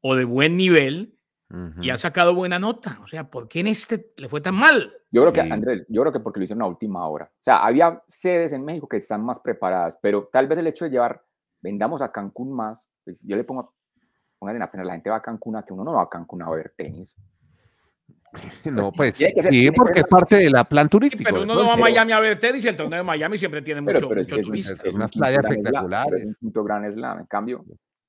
o 0.00 0.14
de 0.14 0.24
buen 0.24 0.56
nivel 0.56 1.13
y 1.80 1.90
ha 1.90 1.94
ujú. 1.94 2.00
sacado 2.00 2.34
buena 2.34 2.58
nota. 2.58 2.98
O 3.02 3.06
sea, 3.06 3.30
¿por 3.30 3.48
qué 3.48 3.60
en 3.60 3.68
este 3.68 4.12
le 4.16 4.28
fue 4.28 4.40
tan 4.40 4.54
mal? 4.54 4.92
Yo 5.10 5.22
creo 5.22 5.32
que, 5.32 5.42
Sí. 5.42 5.50
Andrés, 5.50 5.84
yo 5.88 6.00
creo 6.02 6.12
que 6.12 6.20
porque 6.20 6.40
lo 6.40 6.44
hicieron 6.44 6.62
a 6.62 6.66
última 6.66 7.06
hora. 7.08 7.26
O 7.26 7.42
sea, 7.42 7.64
había 7.64 8.02
sedes 8.08 8.52
en 8.52 8.64
México 8.64 8.88
que 8.88 8.96
están 8.96 9.24
más 9.24 9.40
preparadas, 9.40 9.98
pero 10.02 10.28
tal 10.32 10.46
vez 10.48 10.58
el 10.58 10.66
hecho 10.66 10.84
de 10.84 10.90
llevar, 10.90 11.22
vendamos 11.60 12.02
a 12.02 12.10
Cancún 12.10 12.52
más, 12.52 12.88
pues 13.04 13.22
yo 13.22 13.36
le 13.36 13.44
pongo, 13.44 13.74
pónganse 14.38 14.56
en 14.56 14.60
la 14.60 14.70
pena, 14.70 14.84
la 14.84 14.92
gente 14.94 15.10
va 15.10 15.16
a 15.16 15.22
Cancún 15.22 15.56
a 15.56 15.64
que 15.64 15.72
uno 15.72 15.84
no 15.84 15.92
va 15.94 16.02
a 16.02 16.08
Cancún 16.08 16.42
a 16.42 16.50
ver 16.50 16.74
tenis. 16.76 17.14
No, 18.64 18.90
pues 18.90 19.14
ser- 19.16 19.32
sí, 19.52 19.70
porque 19.70 20.00
es 20.00 20.06
parte 20.06 20.36
de 20.36 20.50
la 20.50 20.64
plan 20.64 20.86
Sí, 20.86 20.90
turístico. 20.90 21.22
pero 21.24 21.42
uno 21.44 21.54
no 21.54 21.66
va 21.68 21.74
a 21.74 21.76
Miami 21.76 22.12
a 22.12 22.18
ver 22.20 22.38
tenis 22.40 22.64
y 22.64 22.68
el 22.68 22.76
torneo 22.76 22.98
de 22.98 23.04
Miami 23.04 23.38
siempre 23.38 23.62
tiene 23.62 23.80
Pero, 23.82 23.98
mucho, 24.00 24.08
pero 24.08 24.20
es 24.22 24.28
mucho 24.28 24.40
es 24.40 24.46
turista. 24.46 24.72
es 24.72 24.84
un 24.88 24.94
Unas 24.96 25.10
quinto 25.12 25.22
playas 25.24 25.42
gran 25.42 25.52
slam, 25.52 25.62
pero 25.62 25.68
espectaculares. 25.78 26.20
Es 26.20 26.26
un 26.26 26.34
quinto 26.34 26.64
gran 26.64 26.92
slam. 26.92 27.18
En 27.20 27.26
cambio, 27.26 27.64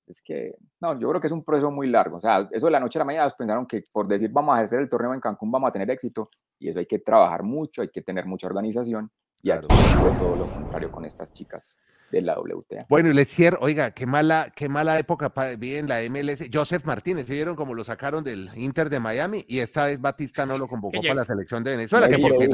es 0.07 0.21
que, 0.21 0.55
no, 0.81 0.99
yo 0.99 1.09
creo 1.09 1.19
que 1.21 1.27
es 1.27 1.33
un 1.33 1.43
proceso 1.43 1.71
muy 1.71 1.87
largo. 1.87 2.17
O 2.17 2.21
sea, 2.21 2.47
eso 2.51 2.65
de 2.67 2.71
la 2.71 2.79
noche 2.79 2.97
a 2.97 3.01
la 3.01 3.05
mañana 3.05 3.29
pensaron 3.37 3.65
que 3.65 3.83
por 3.91 4.07
decir 4.07 4.29
vamos 4.31 4.57
a 4.57 4.61
hacer 4.61 4.79
el 4.79 4.89
torneo 4.89 5.13
en 5.13 5.19
Cancún 5.21 5.51
vamos 5.51 5.69
a 5.69 5.73
tener 5.73 5.89
éxito. 5.89 6.29
Y 6.59 6.69
eso 6.69 6.79
hay 6.79 6.85
que 6.85 6.99
trabajar 6.99 7.43
mucho, 7.43 7.81
hay 7.81 7.89
que 7.89 8.01
tener 8.01 8.25
mucha 8.25 8.47
organización. 8.47 9.09
Y 9.41 9.49
Claro. 9.49 9.67
aquí 9.69 9.75
fue 9.99 10.11
todo 10.11 10.35
lo 10.35 10.51
contrario 10.51 10.91
con 10.91 11.05
estas 11.05 11.33
chicas 11.33 11.77
de 12.11 12.21
la 12.21 12.39
WTA. 12.39 12.85
Bueno, 12.87 13.09
y 13.09 13.13
les 13.13 13.27
cierro, 13.27 13.57
oiga, 13.61 13.91
qué 13.91 14.05
mala, 14.05 14.53
qué 14.55 14.69
mala 14.69 14.97
época 14.99 15.29
pa- 15.33 15.55
vi 15.55 15.75
en 15.75 15.87
la 15.89 16.01
MLS. 16.03 16.49
Joseph 16.53 16.85
Martínez, 16.85 17.25
¿sí 17.25 17.33
vieron 17.33 17.55
cómo 17.55 17.73
lo 17.73 17.83
sacaron 17.83 18.23
del 18.23 18.49
Inter 18.55 18.89
de 18.89 18.99
Miami? 18.99 19.43
Y 19.47 19.59
esta 19.59 19.85
vez 19.87 19.99
Batista 19.99 20.45
no 20.45 20.57
lo 20.57 20.67
convocó 20.67 21.01
Que 21.01 21.07
para 21.09 21.21
la 21.21 21.25
selección 21.25 21.63
de 21.63 21.71
Venezuela, 21.71 22.05
que 22.07 22.11
Messi, 22.17 22.23
le 22.23 22.29
porque 22.29 22.47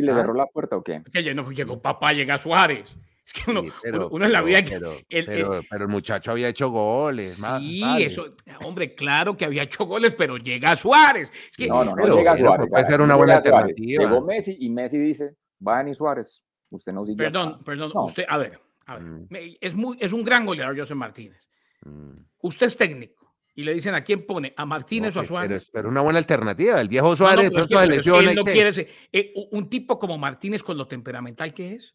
le 0.00 0.02
le 0.02 0.14
cerró 0.14 0.34
la 0.34 0.46
puerta 0.46 0.76
o 0.76 0.82
qué? 0.82 1.02
Que 1.12 1.22
ya 1.22 1.34
no 1.34 1.48
llegó 1.50 1.80
papá, 1.80 2.12
llega 2.12 2.38
Suárez. 2.38 2.90
Es 3.26 3.32
que 3.32 3.50
uno, 3.50 3.62
sí, 3.62 3.72
pero- 3.82 3.96
uno, 3.98 4.08
uno 4.12 4.24
en 4.26 4.32
la 4.32 4.38
pero- 4.40 4.46
vida... 4.46 4.62
que- 4.62 4.70
Pero, 4.70 4.98
el- 5.08 5.26
pero- 5.26 5.60
pero 5.70 5.84
el 5.84 5.90
muchacho 5.90 6.30
había 6.32 6.48
hecho 6.48 6.68
goles. 6.70 7.38
más 7.38 7.60
Sí, 7.62 7.80
vale. 7.80 8.04
eso, 8.04 8.34
hombre, 8.64 8.94
claro 8.94 9.36
que 9.36 9.44
había 9.46 9.62
hecho 9.62 9.84
goles, 9.86 10.14
pero 10.16 10.36
llega 10.36 10.76
Suárez. 10.76 11.30
Es 11.50 11.56
que, 11.56 11.66
No, 11.68 11.84
no, 11.84 11.92
no 11.96 12.02
pero- 12.02 12.16
llega 12.18 12.34
pero 12.34 12.46
Suárez. 12.48 12.66
puede 12.70 12.84
ser 12.84 12.98
no 12.98 13.04
una 13.04 13.14
buena 13.16 13.36
alternativa. 13.36 14.04
Llegó 14.04 14.20
Messi 14.20 14.56
y 14.60 14.68
Messi 14.68 14.98
dice, 14.98 15.36
va 15.66 15.76
a 15.76 15.78
venir 15.78 15.94
Suárez. 15.94 16.44
Usted 16.70 16.92
no 16.92 17.06
sigue 17.06 17.16
perdón, 17.16 17.48
acá". 17.54 17.64
perdón, 17.64 17.92
No. 17.94 18.04
usted, 18.04 18.24
a 18.28 18.36
ver, 18.36 18.60
a 18.86 18.94
ver, 18.98 19.02
Mm. 19.02 19.28
es, 19.60 19.74
muy, 19.74 19.96
es 20.00 20.12
un 20.12 20.22
gran 20.24 20.44
goleador 20.44 20.78
José 20.78 20.94
Martínez. 20.94 21.40
Mm, 21.84 22.18
Usted 22.42 22.66
es 22.66 22.76
técnico 22.76 23.34
y 23.54 23.62
le 23.64 23.72
dicen 23.72 23.94
a 23.94 24.04
quién 24.04 24.26
pone, 24.26 24.52
a 24.56 24.66
Martínez 24.66 25.16
o 25.16 25.20
a 25.20 25.22
Pero, 25.22 25.28
Suárez. 25.28 25.70
pero 25.72 25.88
una 25.88 26.02
buena 26.02 26.18
alternativa. 26.18 26.78
El 26.80 26.88
viejo 26.88 27.06
No, 27.06 27.10
no, 27.12 27.16
Suárez, 27.16 27.48
pero 27.50 27.62
es 27.62 27.66
que- 27.68 27.74
pronto 27.74 27.78
se 27.78 27.86
pero 27.86 27.92
es 27.94 28.02
que 28.02 28.10
lesiona 28.10 28.30
él 28.30 28.32
y 28.32 28.36
no 28.36 28.44
quiere 28.44 28.74
ser- 28.74 28.88
eh, 29.12 29.32
un 29.52 29.70
tipo 29.70 29.98
como 29.98 30.18
Martínez 30.18 30.62
con 30.62 30.76
lo 30.76 30.86
temperamental 30.86 31.54
que 31.54 31.74
es, 31.76 31.94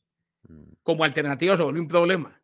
como 0.84 1.04
alternativa 1.04 1.56
se 1.58 1.64
vuelve 1.64 1.80
un 1.80 1.88
problema. 1.88 2.40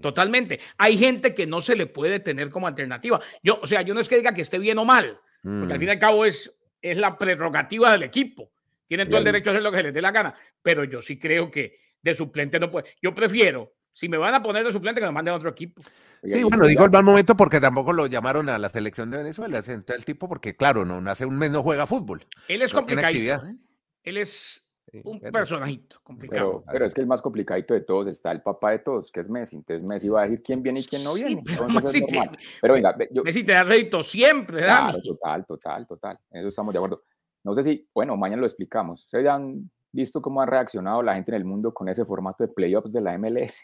Totalmente. 0.00 0.60
Hay 0.78 0.98
gente 0.98 1.34
que 1.34 1.46
no 1.46 1.60
se 1.60 1.76
le 1.76 1.86
puede 1.86 2.20
tener 2.20 2.50
como 2.50 2.66
alternativa. 2.66 3.20
Yo, 3.42 3.60
o 3.62 3.66
sea, 3.66 3.82
yo 3.82 3.94
no 3.94 4.00
es 4.00 4.08
que 4.08 4.16
diga 4.16 4.34
que 4.34 4.40
esté 4.42 4.58
bien 4.58 4.78
o 4.78 4.84
mal, 4.84 5.18
porque 5.42 5.72
al 5.72 5.76
Mm. 5.76 5.78
fin 5.78 5.88
y 5.88 5.92
al 5.92 5.98
cabo 5.98 6.24
es, 6.24 6.52
es 6.82 6.96
la 6.96 7.16
prerrogativa 7.16 7.92
del 7.92 8.02
equipo. 8.02 8.50
Tienen 8.88 9.08
todo 9.08 9.18
el 9.18 9.24
derecho 9.24 9.50
a 9.50 9.52
hacer 9.52 9.62
lo 9.62 9.70
que 9.70 9.78
se 9.78 9.82
les 9.84 9.94
dé 9.94 10.02
la 10.02 10.10
gana, 10.12 10.34
pero 10.62 10.84
yo 10.84 11.02
sí 11.02 11.18
creo 11.18 11.50
que 11.50 11.78
de 12.02 12.14
suplente 12.14 12.58
no 12.58 12.70
puede. 12.70 12.90
Yo 13.00 13.14
prefiero, 13.14 13.74
si 13.92 14.08
me 14.08 14.16
van 14.16 14.34
a 14.34 14.42
poner 14.42 14.64
de 14.64 14.72
suplente, 14.72 15.00
que 15.00 15.06
me 15.06 15.12
manden 15.12 15.34
a 15.34 15.36
otro 15.36 15.50
equipo. 15.50 15.82
Sí, 16.22 16.42
bueno, 16.42 16.66
digo 16.66 16.84
el 16.84 16.90
mal 16.90 17.04
momento 17.04 17.36
porque 17.36 17.60
tampoco 17.60 17.92
lo 17.92 18.06
llamaron 18.06 18.48
a 18.48 18.58
la 18.58 18.68
selección 18.68 19.10
de 19.10 19.18
Venezuela, 19.18 19.58
ese 19.58 19.74
el 19.74 20.04
tipo, 20.04 20.28
porque 20.28 20.56
claro, 20.56 20.84
no, 20.84 21.00
no 21.00 21.10
hace 21.10 21.26
un 21.26 21.38
mes 21.38 21.50
no 21.50 21.62
juega 21.62 21.86
fútbol. 21.86 22.26
Él 22.48 22.62
es 22.62 22.74
actividad. 22.74 23.48
¿eh? 23.48 23.56
Él 24.02 24.16
es 24.16 24.64
Sí, 24.90 25.00
un 25.04 25.18
pero- 25.20 25.32
personajito 25.32 25.96
complicado. 26.02 26.60
Pero, 26.60 26.72
pero 26.72 26.86
es 26.86 26.94
que 26.94 27.00
el 27.00 27.06
más 27.08 27.20
complicadito 27.20 27.74
de 27.74 27.80
todos 27.80 28.06
está 28.06 28.30
el 28.32 28.40
papá 28.42 28.70
de 28.70 28.78
todos, 28.78 29.10
que 29.10 29.20
es 29.20 29.28
Messi. 29.28 29.56
Entonces 29.56 29.84
Messi 29.86 30.08
va 30.08 30.20
a 30.20 30.24
decir 30.24 30.42
quién 30.42 30.62
viene 30.62 30.80
y 30.80 30.84
quién 30.84 31.02
no 31.02 31.14
Sí, 31.16 31.24
viene. 31.24 31.42
pero 31.44 31.66
Entonces 31.66 31.94
es 31.94 32.02
Messi 32.02 32.28
te-. 32.28 32.38
Pero 32.60 32.74
venga, 32.74 32.92
ve- 32.92 33.08
yo, 33.12 33.22
Messi 33.24 33.42
te 33.44 33.52
da 33.52 33.64
rédito 33.64 34.02
siempre, 34.02 34.62
Dani. 34.62 34.92
claro, 34.92 35.02
total, 35.02 35.46
total, 35.46 35.86
total. 35.86 36.18
En 36.30 36.40
eso 36.40 36.48
estamos 36.48 36.72
de 36.72 36.78
acuerdo. 36.78 37.02
No 37.44 37.54
sé 37.54 37.62
si, 37.64 37.88
bueno, 37.94 38.16
mañana 38.16 38.40
lo 38.40 38.46
explicamos. 38.46 39.04
Ustedes 39.04 39.24
ya 39.24 39.34
han 39.34 39.70
visto 39.92 40.20
cómo 40.22 40.40
ha 40.40 40.46
reaccionado 40.46 41.02
la 41.02 41.14
gente 41.14 41.30
en 41.32 41.36
el 41.36 41.44
mundo 41.44 41.72
con 41.74 41.88
ese 41.88 42.04
formato 42.04 42.44
de 42.44 42.52
playoffs 42.52 42.92
de 42.92 43.00
la 43.00 43.14
MLS. 43.18 43.56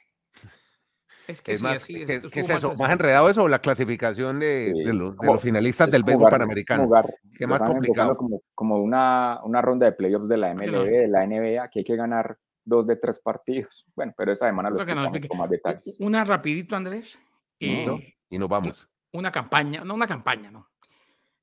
Es 1.29 1.41
que 1.41 1.53
Es 1.53 1.59
sí, 1.59 1.63
más, 1.65 1.77
así 1.77 2.07
¿qué, 2.07 2.15
es, 2.15 2.27
qué 2.29 2.41
es 2.41 2.51
eso? 2.51 2.75
¿Más 2.75 2.91
enredado 2.91 3.29
eso 3.31 3.45
o 3.45 3.49
la 3.49 3.61
clasificación 3.61 4.41
de, 4.41 4.73
Sí, 4.75 4.85
de 4.85 4.93
los, 4.93 5.17
de 5.17 5.27
los 5.27 5.41
finalistas 5.41 5.87
es 5.89 5.93
del 5.93 6.03
béisbol 6.03 6.29
panamericano? 6.31 6.85
jugar- 6.85 7.15
Qué 7.39 7.47
más 7.47 7.61
complicado. 7.63 8.17
Como, 8.17 8.43
como 8.55 8.79
una, 8.83 9.41
una 9.45 9.63
ronda 9.63 9.87
de 9.87 9.93
playoffs 9.93 10.29
de 10.29 10.37
la 10.37 10.51
MLB, 10.55 10.85
de 10.85 11.09
la 11.09 11.25
NBA, 11.27 11.69
que 11.71 11.81
hay 11.81 11.85
que 11.85 11.97
ganar 11.97 12.39
dos 12.65 12.87
de 12.87 12.97
tres 12.97 13.21
partidos. 13.21 13.87
Bueno, 13.95 14.13
pero 14.17 14.33
esta 14.33 14.47
semana 14.47 14.71
lo 14.71 14.81
explique. 14.81 15.29
con 15.29 15.39
más 15.39 15.51
detalles. 15.51 15.97
Una 16.01 16.25
rapidito, 16.25 16.75
Andrés. 16.77 17.19
Eh, 17.61 17.85
¿No? 17.87 18.01
Y 18.29 18.39
nos 18.39 18.49
vamos. 18.49 18.89
Una 19.13 19.31
campaña, 19.31 19.85
no 19.85 19.95
una 19.95 20.07
campaña, 20.07 20.51
no. 20.51 20.69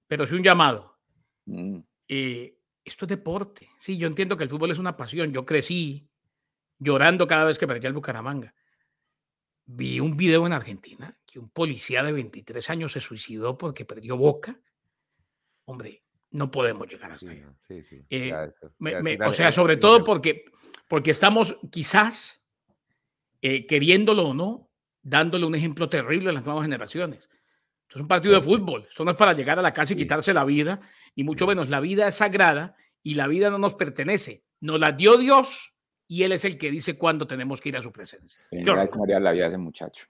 Pero 0.07 0.25
sí 0.27 0.35
un 0.35 0.43
llamado. 0.43 0.97
Mm, 1.45 1.79
Eh, 2.07 2.57
esto 2.83 3.05
es 3.05 3.09
deporte. 3.09 3.69
Sí, 3.79 3.97
yo 3.97 4.07
entiendo 4.07 4.35
que 4.35 4.43
el 4.43 4.49
fútbol 4.49 4.71
es 4.71 4.79
una 4.79 4.97
pasión. 4.97 5.31
Yo 5.31 5.45
crecí 5.45 6.09
llorando 6.79 7.27
cada 7.27 7.45
vez 7.45 7.57
que 7.59 7.67
perdía 7.67 7.87
el 7.87 7.93
Bucaramanga. 7.93 8.53
Vi 9.71 9.99
un 9.99 10.17
video 10.17 10.47
en 10.47 10.53
Argentina 10.53 11.15
que 11.27 11.37
un 11.37 11.49
policía 11.49 12.01
de 12.01 12.11
23 12.11 12.71
años 12.71 12.91
se 12.91 13.01
suicidó 13.01 13.55
porque 13.55 13.85
perdió 13.85 14.17
boca. 14.17 14.59
Hombre, 15.65 16.01
no 16.31 16.49
podemos 16.49 16.87
llegar 16.87 17.11
hasta 17.11 17.29
ahí. 17.29 17.45
sí, 17.67 17.83
sí. 17.83 18.03
Eh, 18.09 18.33
o 19.23 19.31
sea, 19.31 19.51
sobre 19.51 19.77
todo 19.77 20.03
porque, 20.03 20.45
porque 20.87 21.11
estamos 21.11 21.55
quizás, 21.71 22.41
eh, 23.43 23.67
queriéndolo 23.67 24.29
o 24.29 24.33
no, 24.33 24.71
dándole 25.03 25.45
un 25.45 25.53
ejemplo 25.53 25.87
terrible 25.87 26.31
a 26.31 26.33
las 26.33 26.45
nuevas 26.45 26.63
generaciones. 26.63 27.29
Esto 27.83 27.99
es 27.99 28.01
un 28.01 28.07
partido 28.07 28.33
de 28.33 28.41
fútbol. 28.41 28.87
Esto 28.89 29.05
no 29.05 29.11
es 29.11 29.17
para 29.17 29.33
llegar 29.33 29.59
a 29.59 29.61
la 29.61 29.73
casa 29.75 29.93
y 29.93 29.97
quitarse 29.97 30.33
la 30.33 30.45
vida, 30.45 30.81
y 31.13 31.23
mucho 31.23 31.45
menos 31.45 31.69
la 31.69 31.79
vida 31.79 32.07
es 32.07 32.15
sagrada 32.15 32.75
y 33.03 33.13
la 33.13 33.27
vida 33.27 33.51
no 33.51 33.59
nos 33.59 33.75
pertenece. 33.75 34.43
Nos 34.61 34.79
la 34.79 34.93
dio 34.93 35.15
Dios 35.19 35.75
y 36.09 36.23
Él 36.23 36.31
es 36.31 36.43
el 36.43 36.57
que 36.57 36.71
dice 36.71 36.97
cuándo 36.97 37.27
tenemos 37.27 37.61
que 37.61 37.69
ir 37.69 37.77
a 37.77 37.81
su 37.83 37.91
presencia. 37.91 38.41
cómo 38.89 39.03
haría 39.03 39.19
la 39.19 39.31
vida 39.31 39.43
de 39.43 39.49
ese 39.51 39.57
muchacho. 39.59 40.07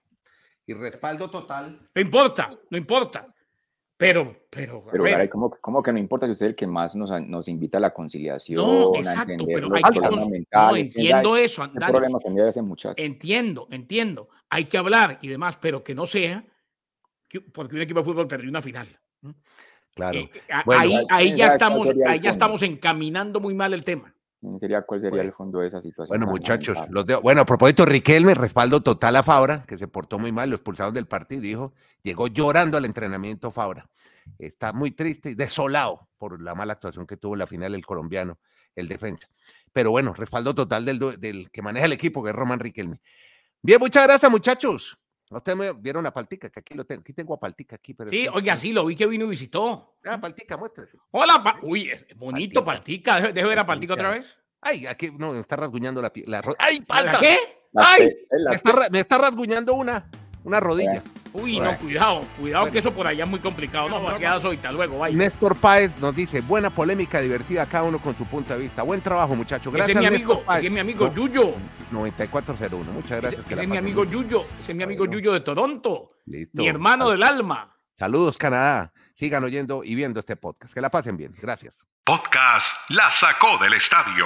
Y 0.65 0.73
respaldo 0.73 1.29
total. 1.29 1.89
No 1.93 2.01
importa, 2.01 2.57
no 2.69 2.77
importa. 2.77 3.27
Pero, 3.97 4.45
pero, 4.49 4.81
Pero 4.89 5.03
Garay, 5.03 5.27
¿cómo, 5.27 5.49
cómo 5.59 5.83
que 5.83 5.91
no 5.91 5.97
importa 5.99 6.25
si 6.25 6.31
usted 6.31 6.45
es 6.45 6.49
el 6.51 6.55
que 6.55 6.65
más 6.67 6.95
nos, 6.95 7.12
nos 7.27 7.49
invita 7.49 7.79
a 7.79 7.81
la 7.81 7.93
conciliación, 7.93 8.65
no, 8.65 8.95
exacto, 8.95 9.45
pero 9.45 9.67
hay 9.75 9.81
que... 9.91 9.99
No, 9.99 10.69
¿quién 10.71 10.85
entiendo 10.85 11.35
eso, 11.35 11.63
¿Qué 11.69 11.79
Dani. 11.79 11.91
problemas 11.91 12.23
tendría 12.23 12.47
ese 12.47 12.62
muchacho? 12.62 12.95
Entiendo, 12.95 13.67
entiendo. 13.71 14.29
Hay 14.49 14.65
que 14.65 14.77
hablar 14.77 15.19
y 15.21 15.27
demás, 15.27 15.57
pero 15.57 15.83
que 15.83 15.93
no 15.95 16.07
sea 16.07 16.45
que- 17.27 17.41
porque 17.41 17.75
un 17.75 17.81
equipo 17.81 17.99
de 17.99 18.05
fútbol 18.05 18.25
perdió 18.25 18.49
una 18.49 18.62
final. 18.62 18.88
Claro. 19.93 20.17
Eh, 20.17 20.31
a- 20.49 20.63
Bueno, 20.63 20.81
ahí, 20.81 20.89
¿quién 20.91 21.05
ahí 21.09 21.27
sabe 21.27 21.38
ya 21.38 21.47
estamos, 21.47 21.89
ahí 22.07 22.19
ya 22.21 22.29
estamos 22.29 22.62
encaminando 22.63 23.41
muy 23.41 23.53
mal 23.53 23.73
el 23.73 23.83
tema. 23.83 24.15
¿Quién 24.39 24.60
sería, 24.60 24.82
¿Cuál 24.84 25.02
sería 25.02 25.12
Bueno. 25.17 25.30
el 25.30 25.34
fondo 25.36 25.60
de 25.60 25.67
esa 25.67 25.82
situación? 25.82 26.17
Bueno, 26.17 26.32
muchachos, 26.32 26.78
los 26.89 27.06
de- 27.06 27.15
bueno, 27.15 27.41
a 27.41 27.45
propósito, 27.45 27.86
Riquelme, 27.86 28.34
respaldo 28.36 28.82
total 28.82 29.15
a 29.17 29.23
Fabra, 29.23 29.65
que 29.67 29.78
se 29.78 29.88
portó 29.88 30.17
muy 30.17 30.32
mal, 30.32 30.49
lo 30.49 30.56
expulsaron 30.56 30.93
del 30.93 31.08
partido, 31.08 31.41
dijo, 31.41 31.73
llegó 32.02 32.28
llorando 32.28 32.78
al 32.78 32.86
entrenamiento 32.86 33.52
Fabra. 33.52 33.89
Está 34.38 34.71
muy 34.71 34.91
triste 34.91 35.32
y 35.32 35.36
desolado 35.36 36.08
por 36.17 36.41
la 36.41 36.56
mala 36.56 36.73
actuación 36.73 37.06
que 37.06 37.17
tuvo 37.17 37.34
en 37.34 37.39
la 37.39 37.47
final 37.47 37.75
el 37.75 37.86
colombiano, 37.86 38.39
el 38.75 38.88
defensa. 38.88 39.28
Pero 39.73 39.91
bueno, 39.91 40.13
respaldo 40.13 40.56
total 40.56 40.86
del, 40.86 40.99
del 41.19 41.49
que 41.52 41.62
maneja 41.62 41.86
el 41.88 41.93
equipo, 41.93 42.23
que 42.23 42.30
es 42.30 42.36
Román 42.36 42.60
Riquelme. 42.60 43.02
Bien, 43.62 43.80
muchas 43.80 44.06
gracias, 44.08 44.32
muchachos. 44.32 44.97
Ustedes 45.32 45.58
me 45.58 45.74
vieron 45.74 46.06
a 46.06 46.12
Paltica, 46.13 46.50
que 46.50 46.60
aquí 46.60 46.74
lo 46.74 46.86
tengo, 46.86 47.02
aquí 47.02 47.13
tengo 47.13 47.34
a 47.34 47.39
Paltica 47.39 47.76
aquí. 47.76 47.94
Pero 47.94 48.10
Sí, 48.10 48.24
es 48.26 48.32
que- 48.32 48.38
oiga, 48.38 48.58
sí, 48.58 48.74
lo 48.74 48.86
vi 48.86 48.96
que 48.96 49.06
vino 49.06 49.26
y 49.26 49.30
visitó. 49.30 49.96
Ah, 50.06 50.20
Paltica, 50.20 50.58
muéstrese. 50.58 50.98
Hola, 51.12 51.42
pa- 51.44 51.60
uy, 51.62 51.89
es 51.92 52.06
bonito 52.15 52.63
Paltica. 52.65 53.13
Paltica. 53.13 53.34
Deje 53.34 53.48
ver 53.48 53.60
a 53.60 53.65
Paltica 53.65 53.94
otra 53.94 54.10
vez. 54.12 54.26
Ay, 54.62 54.86
aquí 54.88 55.12
no, 55.18 55.32
me 55.34 55.39
está 55.39 55.56
rasguñando 55.56 56.02
la 56.02 56.12
piel. 56.12 56.34
¡Ay, 56.58 56.82
¿Para 56.82 57.04
Palta! 57.12 57.20
qué? 57.20 57.38
¡Ay! 57.76 58.10
está, 58.52 58.89
me 58.89 59.00
está 59.00 59.18
rasguñando 59.20 59.74
una, 59.76 60.10
una 60.44 60.60
rodilla. 60.60 61.04
Uy, 61.34 61.58
Bueno. 61.58 61.72
no, 61.74 61.78
cuidado, 61.78 62.26
cuidado 62.39 62.62
Bueno. 62.63 62.74
que 62.74 62.80
eso 62.80 62.94
por 62.94 63.06
allá 63.08 63.24
es 63.24 63.30
muy 63.30 63.39
complicado. 63.39 63.88
No, 63.89 64.02
vaciadas 64.02 64.44
ahorita, 64.44 64.72
luego, 64.72 64.98
vaya. 65.00 65.15
Néstor 65.15 65.56
Páez 65.58 65.92
nos 66.00 66.15
dice, 66.15 66.42
buena 66.42 66.70
polémica, 66.70 67.22
divertida, 67.22 67.65
cada 67.68 67.84
uno 67.84 68.00
con 68.02 68.18
su 68.18 68.26
punto 68.26 68.54
de 68.54 68.60
vista. 68.60 68.84
Buen 68.84 69.02
trabajo, 69.02 69.36
muchachos. 69.36 69.74
Ese 69.74 69.82
es 69.82 69.88
Gracias, 69.88 70.02
mi 70.02 70.15
amigo, 70.15 70.42
Páez. 70.44 70.58
ese 70.60 70.68
es 70.68 70.74
mi 70.74 70.80
amigo 70.80 71.06
No, 71.08 71.13
Yuyo. 71.13 71.54
9401. 71.92 72.92
Muchas 72.92 73.12
Ese, 73.12 73.22
gracias. 73.22 73.42
que 73.42 73.48
ese 73.54 73.56
la 73.58 73.63
es 73.63 73.70
mi 73.70 73.78
amigo 73.78 74.02
bien. 74.06 74.13
Yuyo. 74.24 74.46
Ese 74.62 74.72
es 74.72 74.76
mi 74.78 74.84
amigo 74.84 75.00
Bueno. 75.06 75.13
Yuyo 75.13 75.34
de 75.34 75.39
Toronto. 75.42 76.12
Listo. 76.26 76.62
Mi 76.62 76.68
hermano 76.68 77.10
del 77.10 77.24
alma. 77.24 77.76
Saludos, 77.96 78.38
Canadá. 78.38 78.94
Sigan 79.13 79.44
oyendo 79.44 79.84
y 79.84 79.96
viendo 79.96 80.20
este 80.20 80.36
podcast. 80.36 80.74
Que 80.74 80.82
la 80.82 80.89
pasen 80.89 81.18
bien. 81.18 81.36
Gracias. 81.39 81.78
Podcast 82.04 82.65
La 82.89 83.12
Sacó 83.12 83.58
del 83.62 83.74
Estadio 83.74 84.26